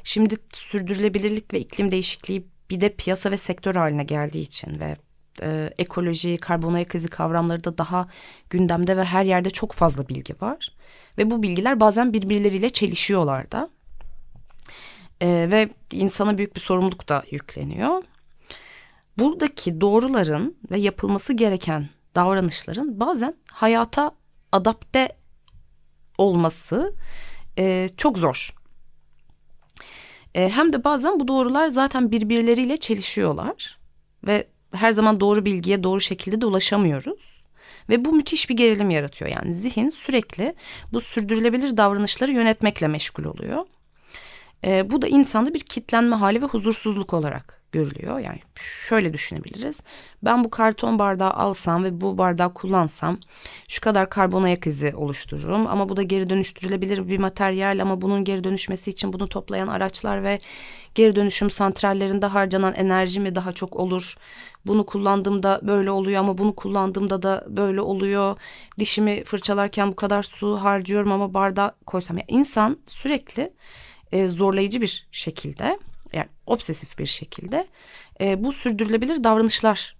Şimdi 0.04 0.36
sürdürülebilirlik 0.52 1.54
ve 1.54 1.60
iklim 1.60 1.90
değişikliği 1.90 2.46
bir 2.70 2.80
de 2.80 2.88
piyasa 2.88 3.30
ve 3.30 3.36
sektör 3.36 3.74
haline 3.74 4.04
geldiği 4.04 4.40
için 4.40 4.80
ve 4.80 4.96
e, 5.42 5.70
ekoloji, 5.78 6.38
karbon 6.38 6.74
ayak 6.74 6.94
izi 6.94 7.08
kavramları 7.08 7.64
da 7.64 7.78
daha 7.78 8.08
gündemde 8.50 8.96
ve 8.96 9.04
her 9.04 9.24
yerde 9.24 9.50
çok 9.50 9.72
fazla 9.72 10.08
bilgi 10.08 10.34
var. 10.40 10.68
Ve 11.18 11.30
bu 11.30 11.42
bilgiler 11.42 11.80
bazen 11.80 12.12
birbirleriyle 12.12 12.70
çelişiyorlar 12.70 13.52
da. 13.52 13.70
E, 15.22 15.48
ve 15.52 15.68
insana 15.92 16.38
büyük 16.38 16.56
bir 16.56 16.60
sorumluluk 16.60 17.08
da 17.08 17.24
yükleniyor. 17.30 18.02
Buradaki 19.18 19.80
doğruların 19.80 20.56
ve 20.70 20.78
yapılması 20.78 21.32
gereken 21.32 21.88
davranışların 22.14 23.00
bazen 23.00 23.34
hayata 23.50 24.12
adapte 24.52 25.08
olması 26.18 26.94
e, 27.58 27.88
çok 27.96 28.18
zor. 28.18 28.54
E, 30.34 30.48
hem 30.48 30.72
de 30.72 30.84
bazen 30.84 31.20
bu 31.20 31.28
doğrular 31.28 31.68
zaten 31.68 32.10
birbirleriyle 32.10 32.76
çelişiyorlar 32.76 33.78
ve 34.26 34.46
her 34.74 34.90
zaman 34.90 35.20
doğru 35.20 35.44
bilgiye 35.44 35.82
doğru 35.82 36.00
şekilde 36.00 36.40
de 36.40 36.46
ulaşamıyoruz. 36.46 37.44
Ve 37.88 38.04
bu 38.04 38.12
müthiş 38.12 38.50
bir 38.50 38.56
gerilim 38.56 38.90
yaratıyor. 38.90 39.30
Yani 39.30 39.54
zihin 39.54 39.88
sürekli 39.88 40.54
bu 40.92 41.00
sürdürülebilir 41.00 41.76
davranışları 41.76 42.32
yönetmekle 42.32 42.88
meşgul 42.88 43.24
oluyor. 43.24 43.66
E, 44.64 44.90
bu 44.90 45.02
da 45.02 45.08
insanda 45.08 45.54
bir 45.54 45.60
kitlenme 45.60 46.16
hali 46.16 46.42
ve 46.42 46.46
huzursuzluk 46.46 47.14
olarak 47.14 47.63
görülüyor. 47.74 48.18
Yani 48.18 48.38
şöyle 48.88 49.12
düşünebiliriz. 49.12 49.80
Ben 50.22 50.44
bu 50.44 50.50
karton 50.50 50.98
bardağı 50.98 51.30
alsam 51.30 51.84
ve 51.84 52.00
bu 52.00 52.18
bardağı 52.18 52.54
kullansam 52.54 53.18
şu 53.68 53.80
kadar 53.80 54.10
karbon 54.10 54.42
ayak 54.42 54.66
izi 54.66 54.94
oluştururum. 54.96 55.66
Ama 55.66 55.88
bu 55.88 55.96
da 55.96 56.02
geri 56.02 56.30
dönüştürülebilir 56.30 57.08
bir 57.08 57.18
materyal 57.18 57.82
ama 57.82 58.00
bunun 58.00 58.24
geri 58.24 58.44
dönüşmesi 58.44 58.90
için 58.90 59.12
bunu 59.12 59.28
toplayan 59.28 59.68
araçlar 59.68 60.24
ve 60.24 60.38
geri 60.94 61.16
dönüşüm 61.16 61.50
santrallerinde 61.50 62.26
harcanan 62.26 62.74
enerji 62.74 63.20
mi 63.20 63.34
daha 63.34 63.52
çok 63.52 63.76
olur? 63.76 64.16
Bunu 64.66 64.86
kullandığımda 64.86 65.60
böyle 65.62 65.90
oluyor 65.90 66.20
ama 66.20 66.38
bunu 66.38 66.54
kullandığımda 66.54 67.22
da 67.22 67.44
böyle 67.48 67.80
oluyor. 67.80 68.36
Dişimi 68.78 69.24
fırçalarken 69.24 69.90
bu 69.90 69.96
kadar 69.96 70.22
su 70.22 70.56
harcıyorum 70.56 71.12
ama 71.12 71.34
bardağı 71.34 71.72
koysam. 71.86 72.16
Yani 72.16 72.26
insan 72.28 72.78
sürekli 72.86 73.52
e, 74.12 74.28
zorlayıcı 74.28 74.80
bir 74.80 75.06
şekilde 75.12 75.78
yani 76.14 76.28
obsesif 76.46 76.98
bir 76.98 77.06
şekilde 77.06 77.66
e, 78.20 78.44
bu 78.44 78.52
sürdürülebilir 78.52 79.24
davranışlar 79.24 79.96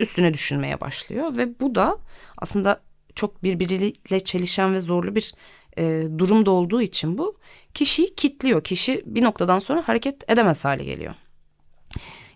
üstüne 0.00 0.34
düşünmeye 0.34 0.80
başlıyor 0.80 1.36
ve 1.36 1.60
bu 1.60 1.74
da 1.74 1.98
aslında 2.38 2.80
çok 3.14 3.42
birbiriyle 3.42 4.20
çelişen 4.20 4.74
ve 4.74 4.80
zorlu 4.80 5.14
bir 5.14 5.34
e, 5.78 6.06
durumda 6.18 6.50
olduğu 6.50 6.82
için 6.82 7.18
bu 7.18 7.38
kişiyi 7.74 8.14
kitliyor. 8.14 8.64
Kişi 8.64 9.02
bir 9.06 9.24
noktadan 9.24 9.58
sonra 9.58 9.88
hareket 9.88 10.30
edemez 10.30 10.64
hale 10.64 10.84
geliyor. 10.84 11.14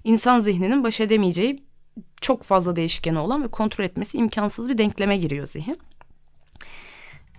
İnsan 0.05 0.41
zihninin 0.41 0.85
baş 0.85 1.01
edemeyeceği 1.01 1.65
çok 2.21 2.43
fazla 2.43 2.77
değişkeni 2.77 3.19
olan 3.19 3.43
ve 3.45 3.49
kontrol 3.49 3.85
etmesi 3.85 4.19
imkansız 4.19 4.69
bir 4.69 4.79
denkleme 4.79 5.17
giriyor 5.17 5.47
zihin. 5.47 5.79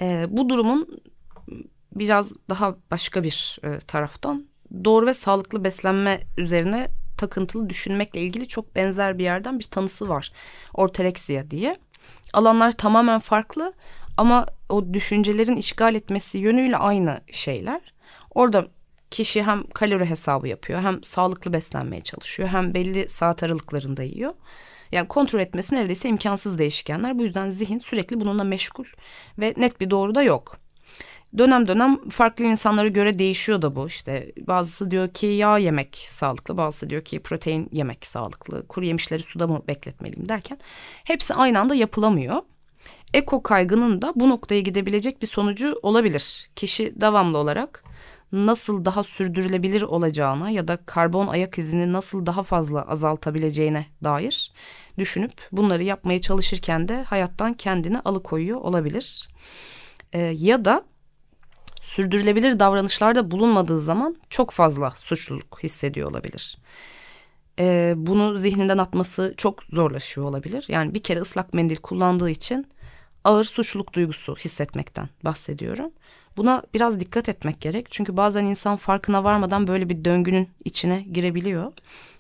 E, 0.02 0.26
bu 0.30 0.50
durumun 0.50 1.02
biraz 1.96 2.34
daha 2.50 2.76
başka 2.92 3.24
bir 3.24 3.60
e, 3.64 3.80
taraftan 3.80 4.51
doğru 4.84 5.06
ve 5.06 5.14
sağlıklı 5.14 5.64
beslenme 5.64 6.20
üzerine 6.38 6.88
takıntılı 7.18 7.70
düşünmekle 7.70 8.22
ilgili 8.22 8.48
çok 8.48 8.76
benzer 8.76 9.18
bir 9.18 9.24
yerden 9.24 9.60
bir 9.60 9.64
tanısı 9.64 10.10
var. 10.10 10.32
Ortoreksiya 10.74 11.52
diye. 11.52 11.74
Alanlar 12.34 12.72
tamamen 12.72 13.20
farklı 13.20 13.74
ama 14.18 14.46
o 14.70 14.94
düşüncelerin 14.94 15.56
işgal 15.56 15.96
etmesi 15.96 16.38
yönüyle 16.38 16.78
aynı 16.78 17.22
şeyler. 17.32 17.94
Orada 18.36 18.68
kişi 19.12 19.44
hem 19.44 19.64
kalori 19.68 20.06
hesabı 20.06 20.48
yapıyor 20.48 20.82
hem 20.82 21.04
sağlıklı 21.04 21.54
beslenmeye 21.54 22.02
çalışıyor 22.02 22.50
hem 22.50 22.74
belli 22.74 23.10
saat 23.10 23.44
aralıklarında 23.44 24.04
yiyor. 24.04 24.32
Yani 24.92 25.08
kontrol 25.08 25.40
etmesi 25.40 25.76
neredeyse 25.76 26.10
imkansız 26.10 26.60
değişkenler. 26.60 27.20
Bu 27.20 27.24
yüzden 27.24 27.50
zihin 27.50 27.80
sürekli 27.80 28.20
bununla 28.20 28.44
meşgul 28.44 28.86
ve 29.40 29.54
net 29.58 29.82
bir 29.82 29.90
doğru 29.90 30.16
da 30.16 30.24
yok 30.24 30.58
dönem 31.38 31.68
dönem 31.68 32.10
farklı 32.10 32.46
insanlara 32.46 32.88
göre 32.88 33.20
değişiyor 33.20 33.62
da 33.62 33.76
bu 33.76 33.88
işte. 33.88 34.32
Bazısı 34.48 34.92
diyor 34.92 35.10
ki 35.10 35.28
yağ 35.28 35.58
yemek 35.58 35.96
sağlıklı, 35.96 36.58
bazısı 36.58 36.90
diyor 36.90 37.02
ki 37.02 37.20
protein 37.20 37.70
yemek 37.72 38.06
sağlıklı. 38.06 38.68
Kuru 38.68 38.86
yemişleri 38.86 39.24
suda 39.24 39.48
mı 39.48 39.62
bekletmeliyim 39.68 40.30
derken 40.30 40.58
hepsi 41.04 41.34
aynı 41.34 41.60
anda 41.60 41.76
yapılamıyor. 41.76 42.42
Eko 43.14 43.44
kaygının 43.44 44.02
da 44.02 44.14
bu 44.16 44.30
noktaya 44.30 44.62
gidebilecek 44.62 45.22
bir 45.22 45.28
sonucu 45.28 45.76
olabilir. 45.82 46.50
Kişi 46.56 47.02
devamlı 47.02 47.38
olarak 47.38 47.84
nasıl 48.32 48.86
daha 48.86 49.04
sürdürülebilir 49.04 49.82
olacağına 49.82 50.50
ya 50.50 50.68
da 50.68 50.78
karbon 50.86 51.28
ayak 51.28 51.58
izini 51.58 51.94
nasıl 51.94 52.26
daha 52.26 52.44
fazla 52.44 52.82
azaltabileceğine 52.82 53.86
dair 54.04 54.52
düşünüp 54.98 55.34
bunları 55.52 55.84
yapmaya 55.84 56.22
çalışırken 56.22 56.88
de 56.88 57.04
hayattan 57.04 57.54
kendini 57.54 58.00
alıkoyuyor 58.00 58.62
olabilir. 58.62 59.30
Ee, 60.14 60.20
ya 60.20 60.66
da 60.66 60.84
sürdürülebilir 61.82 62.60
davranışlarda 62.60 63.32
bulunmadığı 63.32 63.80
zaman 63.80 64.16
çok 64.30 64.52
fazla 64.52 64.92
suçluluk 64.92 65.60
hissediyor 65.64 66.12
olabilir. 66.12 66.58
Ee, 67.60 67.94
bunu 67.98 68.40
zihninden 68.40 68.78
atması 68.78 69.34
çok 69.38 69.64
zorlaşıyor 69.64 70.28
olabilir. 70.28 70.66
Yani 70.68 70.94
bir 70.94 71.04
kere 71.04 71.20
ıslak 71.20 71.54
mendil 71.54 71.76
kullandığı 71.76 72.30
için 72.30 72.68
ağır 73.24 73.44
suçluluk 73.44 73.94
duygusu 73.94 74.36
hissetmekten 74.36 75.10
bahsediyorum. 75.26 75.92
Buna 76.38 76.64
biraz 76.74 77.00
dikkat 77.00 77.30
etmek 77.30 77.62
gerek. 77.62 77.88
Çünkü 77.92 78.18
bazen 78.18 78.46
insan 78.46 78.76
farkına 78.78 79.24
varmadan 79.24 79.68
böyle 79.68 79.90
bir 79.90 80.06
döngünün 80.06 80.50
içine 80.66 81.02
girebiliyor. 81.12 81.74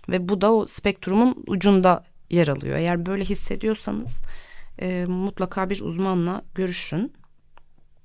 Ve 0.10 0.30
bu 0.30 0.42
da 0.42 0.54
o 0.54 0.68
spektrumun 0.68 1.44
ucunda 1.48 2.04
yer 2.30 2.48
alıyor. 2.48 2.78
Eğer 2.78 3.06
böyle 3.06 3.24
hissediyorsanız 3.24 4.22
e, 4.82 5.06
mutlaka 5.06 5.70
bir 5.70 5.82
uzmanla 5.82 6.42
görüşün. 6.56 7.14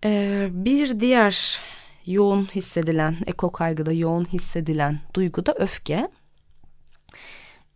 Ee, 0.07 0.49
bir 0.51 1.01
diğer 1.01 1.61
yoğun 2.07 2.45
hissedilen, 2.45 3.17
eko 3.27 3.53
kaygıda 3.53 3.93
yoğun 3.93 4.25
hissedilen 4.25 5.01
duygu 5.15 5.47
da 5.47 5.55
öfke. 5.59 6.09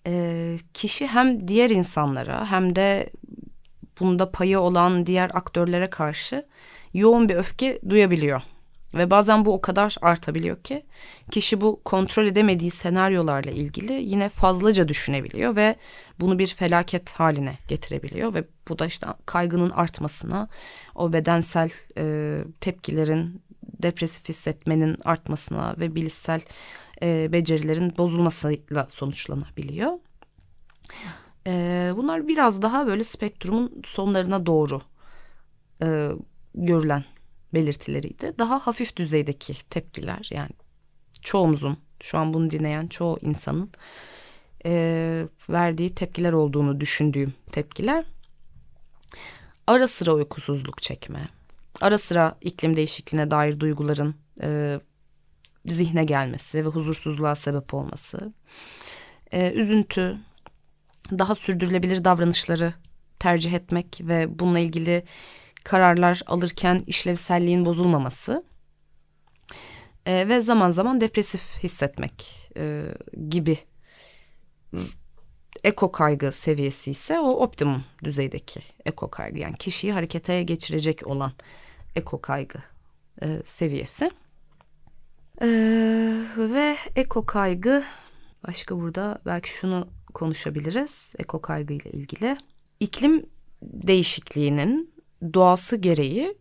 Ee, 0.06 0.56
kişi 0.74 1.06
hem 1.06 1.48
diğer 1.48 1.70
insanlara 1.70 2.50
hem 2.50 2.76
de 2.76 3.10
bunda 4.00 4.30
payı 4.30 4.60
olan 4.60 5.06
diğer 5.06 5.30
aktörlere 5.34 5.90
karşı 5.90 6.46
yoğun 6.94 7.28
bir 7.28 7.34
öfke 7.34 7.80
duyabiliyor. 7.88 8.42
Ve 8.94 9.11
bazen 9.11 9.44
bu 9.44 9.53
o 9.53 9.61
kadar 9.61 9.96
artabiliyor 10.03 10.62
ki 10.62 10.87
kişi 11.31 11.61
bu 11.61 11.81
kontrol 11.85 12.26
edemediği 12.26 12.70
senaryolarla 12.70 13.50
ilgili 13.50 13.92
yine 13.92 14.29
fazlaca 14.29 14.88
düşünebiliyor 14.88 15.57
ve 15.57 15.76
bunu 16.20 16.38
bir 16.38 16.46
felaket 16.46 17.12
haline 17.12 17.59
getirebiliyor 17.68 18.35
ve 18.35 18.44
bu 18.68 18.79
da 18.79 18.87
işte 18.87 19.07
kaygının 19.26 19.70
artmasına, 19.70 20.48
o 20.94 21.12
bedensel 21.12 21.70
e, 21.98 22.38
tepkilerin, 22.61 23.42
depresif 23.83 24.29
hissetmenin 24.29 24.96
artmasına 25.05 25.74
ve 25.79 25.94
bilişsel 25.94 26.40
e, 27.03 27.33
becerilerin 27.33 27.98
bozulmasıyla 27.98 28.87
sonuçlanabiliyor. 28.88 29.92
E, 31.46 31.92
bunlar 31.96 32.29
biraz 32.29 32.62
daha 32.62 32.87
böyle 32.87 33.05
spektrumun 33.05 33.83
sonlarına 33.85 34.46
doğru 34.46 34.83
e, 35.83 36.11
görülen 36.55 37.05
belirtileriydi. 37.54 38.34
Daha 38.38 38.66
hafif 38.66 38.96
düzeydeki 38.96 39.68
tepkiler 39.70 40.28
yani 40.32 40.50
çoğumuzun 41.22 41.78
şu 42.02 42.18
an 42.18 42.32
bunu 42.32 42.50
dinleyen 42.50 42.86
çoğu 42.86 43.18
insanın 43.22 43.70
e, 44.66 45.26
verdiği 45.50 45.94
tepkiler 45.94 46.32
olduğunu 46.32 46.80
düşündüğüm 46.80 47.34
tepkiler. 47.52 48.04
Ara 49.66 49.86
sıra 49.86 50.14
uykusuzluk 50.14 50.82
çekme, 50.82 51.22
ara 51.80 51.98
sıra 51.98 52.36
iklim 52.40 52.76
değişikliğine 52.76 53.30
dair 53.30 53.60
duyguların 53.60 54.14
e, 54.42 54.80
zihne 55.66 56.04
gelmesi 56.04 56.64
ve 56.64 56.68
huzursuzluğa 56.68 57.34
sebep 57.34 57.74
olması, 57.74 58.32
e, 59.32 59.52
üzüntü, 59.52 60.16
daha 61.10 61.34
sürdürülebilir 61.34 62.04
davranışları 62.04 62.74
tercih 63.18 63.52
etmek 63.52 64.00
ve 64.00 64.38
bununla 64.38 64.58
ilgili 64.58 65.04
kararlar 65.64 66.22
alırken 66.26 66.80
işlevselliğin 66.86 67.64
bozulmaması 67.64 68.44
e, 70.06 70.28
ve 70.28 70.40
zaman 70.40 70.70
zaman 70.70 71.00
depresif 71.00 71.42
hissetmek 71.62 72.48
e, 72.56 72.82
gibi 73.28 73.58
eko 75.64 75.92
kaygı 75.92 76.32
seviyesi 76.32 76.90
ise 76.90 77.20
o 77.20 77.30
optimum 77.30 77.84
düzeydeki 78.04 78.60
eko 78.86 79.10
kaygı 79.10 79.38
yani 79.38 79.56
kişiyi 79.56 79.92
harekete 79.92 80.42
geçirecek 80.42 81.06
olan 81.06 81.32
eko 81.96 82.20
kaygı 82.20 82.58
e, 83.22 83.26
seviyesi. 83.44 84.10
E, 85.42 85.48
ve 86.36 86.76
eko 86.96 87.26
kaygı 87.26 87.84
başka 88.46 88.76
burada 88.76 89.20
belki 89.26 89.50
şunu 89.50 89.88
konuşabiliriz 90.14 91.12
eko 91.18 91.42
kaygı 91.42 91.74
ile 91.74 91.90
ilgili. 91.90 92.36
İklim 92.80 93.26
değişikliğinin 93.62 94.89
doğası 95.35 95.76
gereği 95.76 96.35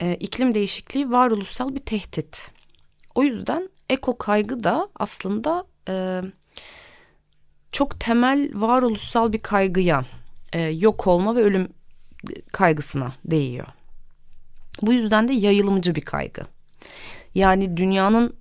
e, 0.00 0.14
iklim 0.14 0.54
değişikliği 0.54 1.10
varoluşsal 1.10 1.74
bir 1.74 1.80
tehdit. 1.80 2.50
O 3.14 3.22
yüzden 3.22 3.68
eko 3.90 4.18
kaygı 4.18 4.64
da 4.64 4.88
aslında 4.94 5.66
e, 5.88 6.22
çok 7.72 8.00
temel 8.00 8.50
varoluşsal 8.54 9.32
bir 9.32 9.38
kaygıya, 9.38 10.04
e, 10.52 10.60
yok 10.60 11.06
olma 11.06 11.36
ve 11.36 11.40
ölüm 11.42 11.68
kaygısına 12.52 13.14
değiyor. 13.24 13.66
Bu 14.82 14.92
yüzden 14.92 15.28
de 15.28 15.32
yayılımcı 15.32 15.94
bir 15.94 16.00
kaygı. 16.00 16.42
Yani 17.34 17.76
dünyanın 17.76 18.36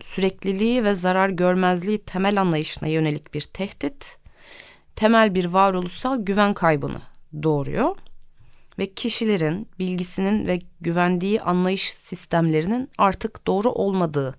sürekliliği 0.00 0.84
ve 0.84 0.94
zarar 0.94 1.28
görmezliği 1.28 1.98
temel 1.98 2.40
anlayışına 2.40 2.88
yönelik 2.88 3.34
bir 3.34 3.40
tehdit, 3.40 4.18
temel 4.96 5.34
bir 5.34 5.44
varoluşsal 5.44 6.24
güven 6.24 6.54
kaybını 6.54 7.00
doğuruyor 7.42 7.96
ve 8.78 8.94
kişilerin 8.94 9.68
bilgisinin 9.78 10.46
ve 10.46 10.58
güvendiği 10.80 11.42
anlayış 11.42 11.94
sistemlerinin 11.94 12.90
artık 12.98 13.46
doğru 13.46 13.70
olmadığı 13.70 14.38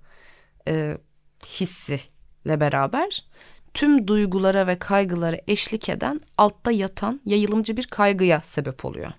e, 0.68 0.98
hissiyle 1.46 2.60
beraber 2.60 3.26
tüm 3.74 4.08
duygulara 4.08 4.68
ve 4.68 4.80
kaygılara 4.80 5.38
eşlik 5.48 5.90
eden 5.90 6.22
altta 6.38 6.72
yatan 6.72 7.22
yayılımcı 7.26 7.78
bir 7.78 7.84
kaygıya 7.84 8.42
sebep 8.42 8.86
oluyor. 8.86 9.12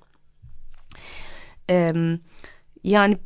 E, 1.71 1.93
yani 2.85 3.19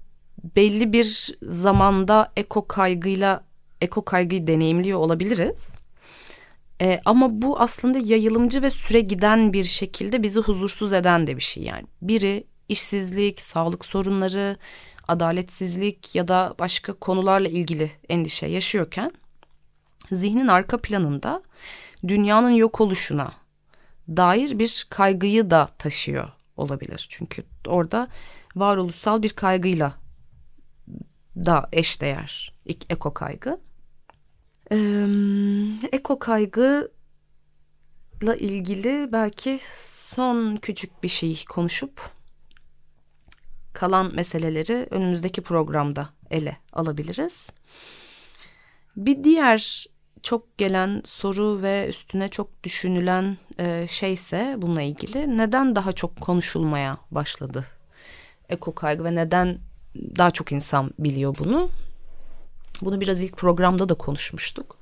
belli 0.57 0.93
bir 0.93 1.39
zamanda 1.43 2.33
eko 2.37 2.69
kaygıyla 2.69 3.45
eko 3.81 4.05
kaygıyı 4.05 4.47
deneyimliyor 4.47 4.99
olabiliriz. 4.99 5.84
E, 6.83 7.01
ama 7.05 7.43
bu 7.43 7.61
aslında 7.61 7.99
yayılımcı 7.99 8.63
ve 8.63 8.71
süre 8.71 9.01
giden 9.01 9.53
bir 9.53 9.65
şekilde 9.65 10.23
bizi 10.23 10.41
huzursuz 10.41 10.93
eden 10.93 11.27
de 11.27 11.37
bir 11.37 11.43
şey 11.43 11.63
yani. 11.63 11.87
Biri 12.03 12.47
işsizlik, 12.69 13.41
sağlık 13.41 13.85
sorunları, 13.85 14.57
adaletsizlik 15.09 16.15
ya 16.15 16.29
da 16.29 16.55
başka 16.59 16.93
konularla 16.93 17.49
ilgili 17.49 17.91
endişe 18.09 18.47
yaşıyorken 18.47 19.11
zihnin 20.13 20.47
arka 20.47 20.81
planında 20.81 21.43
dünyanın 22.09 22.51
yok 22.51 22.81
oluşuna 22.81 23.33
dair 24.09 24.59
bir 24.59 24.87
kaygıyı 24.91 25.51
da 25.51 25.69
taşıyor 25.79 26.29
olabilir. 26.57 27.07
Çünkü 27.11 27.45
orada 27.67 28.09
varoluşsal 28.57 29.23
bir 29.23 29.31
kaygıyla 29.31 29.93
da 31.37 31.69
eşdeğer 31.73 32.55
eko 32.91 33.15
kaygı. 33.15 33.61
Ee, 34.72 35.07
eko 35.92 36.18
kaygıyla 36.18 36.88
ilgili 38.38 39.12
belki 39.12 39.61
son 39.77 40.57
küçük 40.57 41.03
bir 41.03 41.09
şey 41.09 41.44
konuşup 41.48 42.11
kalan 43.72 44.14
meseleleri 44.14 44.87
önümüzdeki 44.90 45.42
programda 45.42 46.09
ele 46.31 46.57
alabiliriz. 46.72 47.50
Bir 48.96 49.24
diğer 49.24 49.87
çok 50.22 50.59
gelen 50.59 51.03
soru 51.05 51.62
ve 51.62 51.87
üstüne 51.88 52.29
çok 52.29 52.64
düşünülen 52.64 53.37
şeyse 53.87 54.55
bununla 54.59 54.83
ilgili 54.83 55.38
neden 55.38 55.77
daha 55.77 55.92
çok 55.92 56.20
konuşulmaya 56.20 56.96
başladı 57.11 57.64
eko 58.48 58.74
kaygı 58.74 59.05
ve 59.05 59.14
neden 59.14 59.59
daha 59.94 60.31
çok 60.31 60.53
insan 60.53 60.90
biliyor 60.98 61.35
bunu? 61.38 61.70
Bunu 62.85 63.01
biraz 63.01 63.23
ilk 63.23 63.37
programda 63.37 63.88
da 63.88 63.94
konuşmuştuk. 63.94 64.79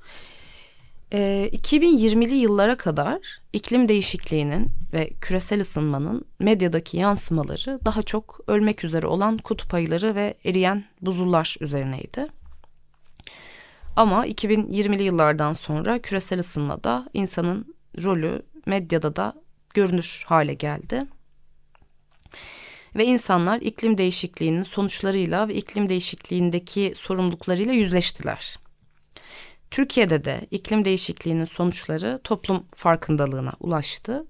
E, 1.11 1.49
2020'li 1.53 2.35
yıllara 2.35 2.75
kadar 2.75 3.41
iklim 3.53 3.87
değişikliğinin 3.87 4.71
ve 4.93 5.09
küresel 5.21 5.61
ısınmanın 5.61 6.25
medyadaki 6.39 6.97
yansımaları 6.97 7.79
daha 7.85 8.03
çok 8.03 8.39
ölmek 8.47 8.83
üzere 8.83 9.07
olan 9.07 9.37
kutup 9.37 9.73
ayıları 9.73 10.15
ve 10.15 10.33
eriyen 10.45 10.85
buzullar 11.01 11.55
üzerineydi. 11.59 12.27
Ama 13.95 14.27
2020'li 14.27 15.03
yıllardan 15.03 15.53
sonra 15.53 15.99
küresel 15.99 16.39
ısınmada 16.39 17.09
insanın 17.13 17.75
rolü 18.03 18.41
medyada 18.65 19.15
da 19.15 19.33
görünür 19.73 20.23
hale 20.27 20.53
geldi. 20.53 21.05
Ve 22.95 23.05
insanlar 23.05 23.61
iklim 23.61 23.97
değişikliğinin 23.97 24.63
sonuçlarıyla 24.63 25.47
ve 25.47 25.55
iklim 25.55 25.89
değişikliğindeki 25.89 26.93
sorumluluklarıyla 26.95 27.73
yüzleştiler. 27.73 28.57
Türkiye'de 29.71 30.25
de 30.25 30.41
iklim 30.51 30.85
değişikliğinin 30.85 31.45
sonuçları 31.45 32.19
toplum 32.23 32.63
farkındalığına 32.75 33.53
ulaştı. 33.59 34.25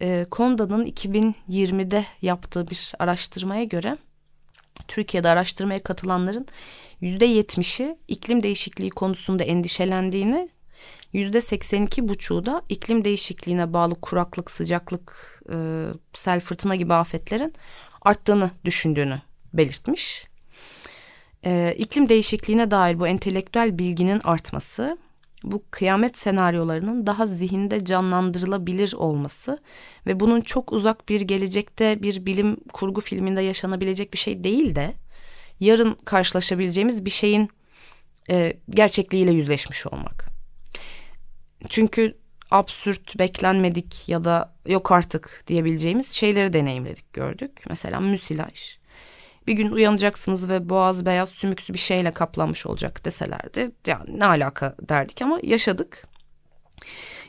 E, 0.00 0.26
Konda'nın 0.30 0.86
2020'de 0.86 2.06
yaptığı 2.22 2.70
bir 2.70 2.92
araştırmaya 2.98 3.64
göre 3.64 3.96
Türkiye'de 4.88 5.28
araştırmaya 5.28 5.82
katılanların 5.82 6.46
yüzde 7.00 7.24
yetmişi 7.24 7.96
iklim 8.08 8.42
değişikliği 8.42 8.90
konusunda 8.90 9.44
endişelendiğini, 9.44 10.48
yüzde 11.14 11.40
seksen 11.40 11.82
iki 11.82 12.08
buçuğu 12.08 12.46
da 12.46 12.62
iklim 12.68 13.04
değişikliğine 13.04 13.72
bağlı 13.72 13.94
kuraklık, 13.94 14.50
sıcaklık, 14.50 15.40
e, 15.52 15.86
sel 16.12 16.40
fırtına 16.40 16.74
gibi 16.74 16.94
afetlerin 16.94 17.54
arttığını 18.02 18.50
düşündüğünü 18.64 19.20
belirtmiş. 19.52 20.26
E, 21.44 21.74
iklim 21.78 22.08
değişikliğine 22.08 22.70
dair 22.70 22.98
bu 22.98 23.06
entelektüel 23.06 23.78
bilginin 23.78 24.20
artması, 24.24 24.98
bu 25.44 25.62
kıyamet 25.70 26.18
senaryolarının 26.18 27.06
daha 27.06 27.26
zihinde 27.26 27.84
canlandırılabilir 27.84 28.92
olması 28.92 29.58
ve 30.06 30.20
bunun 30.20 30.40
çok 30.40 30.72
uzak 30.72 31.08
bir 31.08 31.20
gelecekte 31.20 32.02
bir 32.02 32.26
bilim 32.26 32.56
kurgu 32.72 33.00
filminde 33.00 33.40
yaşanabilecek 33.40 34.12
bir 34.12 34.18
şey 34.18 34.44
değil 34.44 34.74
de 34.74 34.94
yarın 35.60 35.94
karşılaşabileceğimiz 36.04 37.04
bir 37.04 37.10
şeyin 37.10 37.48
e, 38.30 38.56
gerçekliğiyle 38.70 39.32
yüzleşmiş 39.32 39.86
olmak. 39.86 40.33
Çünkü 41.68 42.16
absürt, 42.50 43.18
beklenmedik 43.18 44.08
ya 44.08 44.24
da 44.24 44.54
yok 44.66 44.92
artık 44.92 45.44
diyebileceğimiz 45.46 46.12
şeyleri 46.12 46.52
deneyimledik, 46.52 47.12
gördük. 47.12 47.62
Mesela 47.68 48.00
müsilaj. 48.00 48.78
Bir 49.46 49.52
gün 49.52 49.70
uyanacaksınız 49.70 50.48
ve 50.48 50.68
boğaz 50.68 51.06
beyaz 51.06 51.28
sümüksü 51.28 51.74
bir 51.74 51.78
şeyle 51.78 52.10
kaplanmış 52.10 52.66
olacak 52.66 53.04
deselerdi. 53.04 53.70
Yani 53.86 54.18
ne 54.18 54.26
alaka 54.26 54.76
derdik 54.88 55.22
ama 55.22 55.38
yaşadık. 55.42 56.06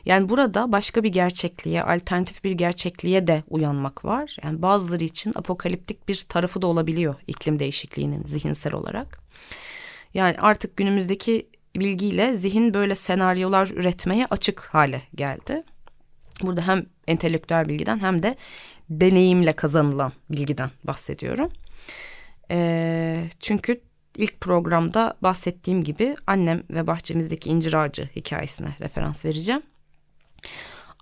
Yani 0.06 0.28
burada 0.28 0.72
başka 0.72 1.02
bir 1.02 1.08
gerçekliğe, 1.08 1.82
alternatif 1.82 2.44
bir 2.44 2.52
gerçekliğe 2.52 3.26
de 3.26 3.42
uyanmak 3.48 4.04
var. 4.04 4.36
Yani 4.42 4.62
bazıları 4.62 5.04
için 5.04 5.32
apokaliptik 5.34 6.08
bir 6.08 6.24
tarafı 6.28 6.62
da 6.62 6.66
olabiliyor 6.66 7.14
iklim 7.26 7.58
değişikliğinin 7.58 8.22
zihinsel 8.22 8.74
olarak. 8.74 9.18
Yani 10.14 10.36
artık 10.38 10.76
günümüzdeki 10.76 11.48
bilgiyle 11.80 12.36
zihin 12.36 12.74
böyle 12.74 12.94
senaryolar 12.94 13.68
üretmeye 13.68 14.26
açık 14.30 14.60
hale 14.60 15.02
geldi. 15.14 15.62
Burada 16.42 16.66
hem 16.66 16.86
entelektüel 17.06 17.68
bilgiden 17.68 17.98
hem 17.98 18.22
de 18.22 18.36
deneyimle 18.90 19.52
kazanılan 19.52 20.12
bilgiden 20.30 20.70
bahsediyorum. 20.84 21.50
E, 22.50 23.24
çünkü 23.40 23.80
ilk 24.16 24.40
programda 24.40 25.16
bahsettiğim 25.22 25.84
gibi 25.84 26.16
annem 26.26 26.62
ve 26.70 26.86
bahçemizdeki 26.86 27.50
incir 27.50 27.72
ağacı 27.72 28.08
hikayesine 28.16 28.68
referans 28.80 29.24
vereceğim. 29.24 29.62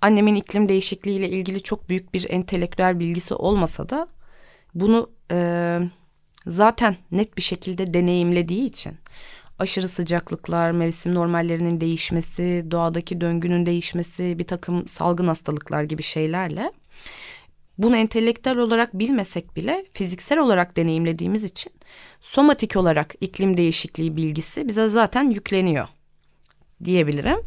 Annemin 0.01 0.35
iklim 0.35 0.69
değişikliği 0.69 1.17
ile 1.17 1.29
ilgili 1.29 1.63
çok 1.63 1.89
büyük 1.89 2.13
bir 2.13 2.25
entelektüel 2.29 2.99
bilgisi 2.99 3.33
olmasa 3.33 3.89
da 3.89 4.07
bunu 4.75 5.09
e, 5.31 5.79
zaten 6.47 6.97
net 7.11 7.37
bir 7.37 7.41
şekilde 7.41 7.93
deneyimlediği 7.93 8.65
için 8.65 8.97
aşırı 9.59 9.87
sıcaklıklar, 9.87 10.71
mevsim 10.71 11.15
normallerinin 11.15 11.81
değişmesi, 11.81 12.65
doğadaki 12.71 13.21
döngünün 13.21 13.65
değişmesi, 13.65 14.39
bir 14.39 14.47
takım 14.47 14.87
salgın 14.87 15.27
hastalıklar 15.27 15.83
gibi 15.83 16.03
şeylerle 16.03 16.71
bunu 17.77 17.97
entelektüel 17.97 18.57
olarak 18.57 18.93
bilmesek 18.93 19.55
bile 19.55 19.85
fiziksel 19.93 20.39
olarak 20.39 20.77
deneyimlediğimiz 20.77 21.43
için 21.43 21.73
somatik 22.21 22.75
olarak 22.75 23.15
iklim 23.21 23.57
değişikliği 23.57 24.15
bilgisi 24.15 24.67
bize 24.67 24.87
zaten 24.87 25.29
yükleniyor 25.29 25.87
diyebilirim. 26.83 27.39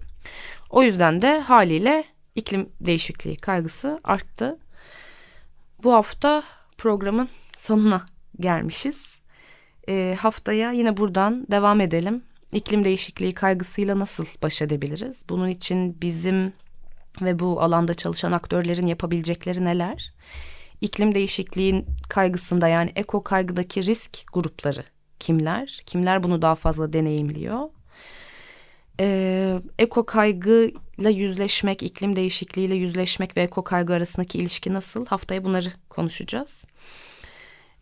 O 0.70 0.82
yüzden 0.82 1.22
de 1.22 1.40
haliyle 1.40 2.04
iklim 2.34 2.68
değişikliği 2.80 3.36
kaygısı 3.36 4.00
arttı. 4.04 4.58
Bu 5.82 5.92
hafta 5.92 6.42
programın 6.78 7.28
sonuna 7.56 8.06
gelmişiz. 8.40 9.17
E, 9.88 10.16
haftaya 10.20 10.72
yine 10.72 10.96
buradan 10.96 11.46
devam 11.50 11.80
edelim. 11.80 12.22
İklim 12.52 12.84
değişikliği 12.84 13.34
kaygısıyla 13.34 13.98
nasıl 13.98 14.26
baş 14.42 14.62
edebiliriz? 14.62 15.22
Bunun 15.28 15.48
için 15.48 16.00
bizim 16.02 16.52
ve 17.22 17.38
bu 17.38 17.60
alanda 17.60 17.94
çalışan 17.94 18.32
aktörlerin 18.32 18.86
yapabilecekleri 18.86 19.64
neler? 19.64 20.12
İklim 20.80 21.14
değişikliğin 21.14 21.86
kaygısında 22.08 22.68
yani 22.68 22.92
eko 22.96 23.24
kaygıdaki 23.24 23.82
risk 23.82 24.32
grupları 24.32 24.84
kimler? 25.20 25.82
Kimler 25.86 26.22
bunu 26.22 26.42
daha 26.42 26.54
fazla 26.54 26.92
deneyimliyor? 26.92 27.68
Ee, 29.00 29.60
eko 29.78 30.06
kaygıyla 30.06 31.10
yüzleşmek, 31.10 31.82
iklim 31.82 32.16
değişikliğiyle 32.16 32.74
yüzleşmek 32.74 33.36
ve 33.36 33.42
eko 33.42 33.64
kaygı 33.64 33.94
arasındaki 33.94 34.38
ilişki 34.38 34.74
nasıl? 34.74 35.06
Haftaya 35.06 35.44
bunları 35.44 35.68
konuşacağız. 35.88 36.64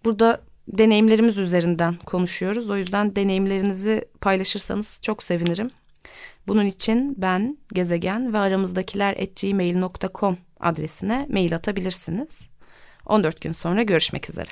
Burada 0.04 0.40
deneyimlerimiz 0.68 1.38
üzerinden 1.38 1.96
konuşuyoruz. 1.96 2.70
O 2.70 2.76
yüzden 2.76 3.16
deneyimlerinizi 3.16 4.04
paylaşırsanız 4.20 4.98
çok 5.02 5.22
sevinirim. 5.22 5.70
Bunun 6.46 6.66
için 6.66 7.14
ben 7.18 7.58
gezegen 7.72 8.32
ve 8.32 8.38
aramızdakiler 8.38 9.14
gmail.com 9.42 10.38
adresine 10.60 11.26
mail 11.30 11.54
atabilirsiniz. 11.54 12.48
14 13.06 13.40
gün 13.40 13.52
sonra 13.52 13.82
görüşmek 13.82 14.30
üzere. 14.30 14.50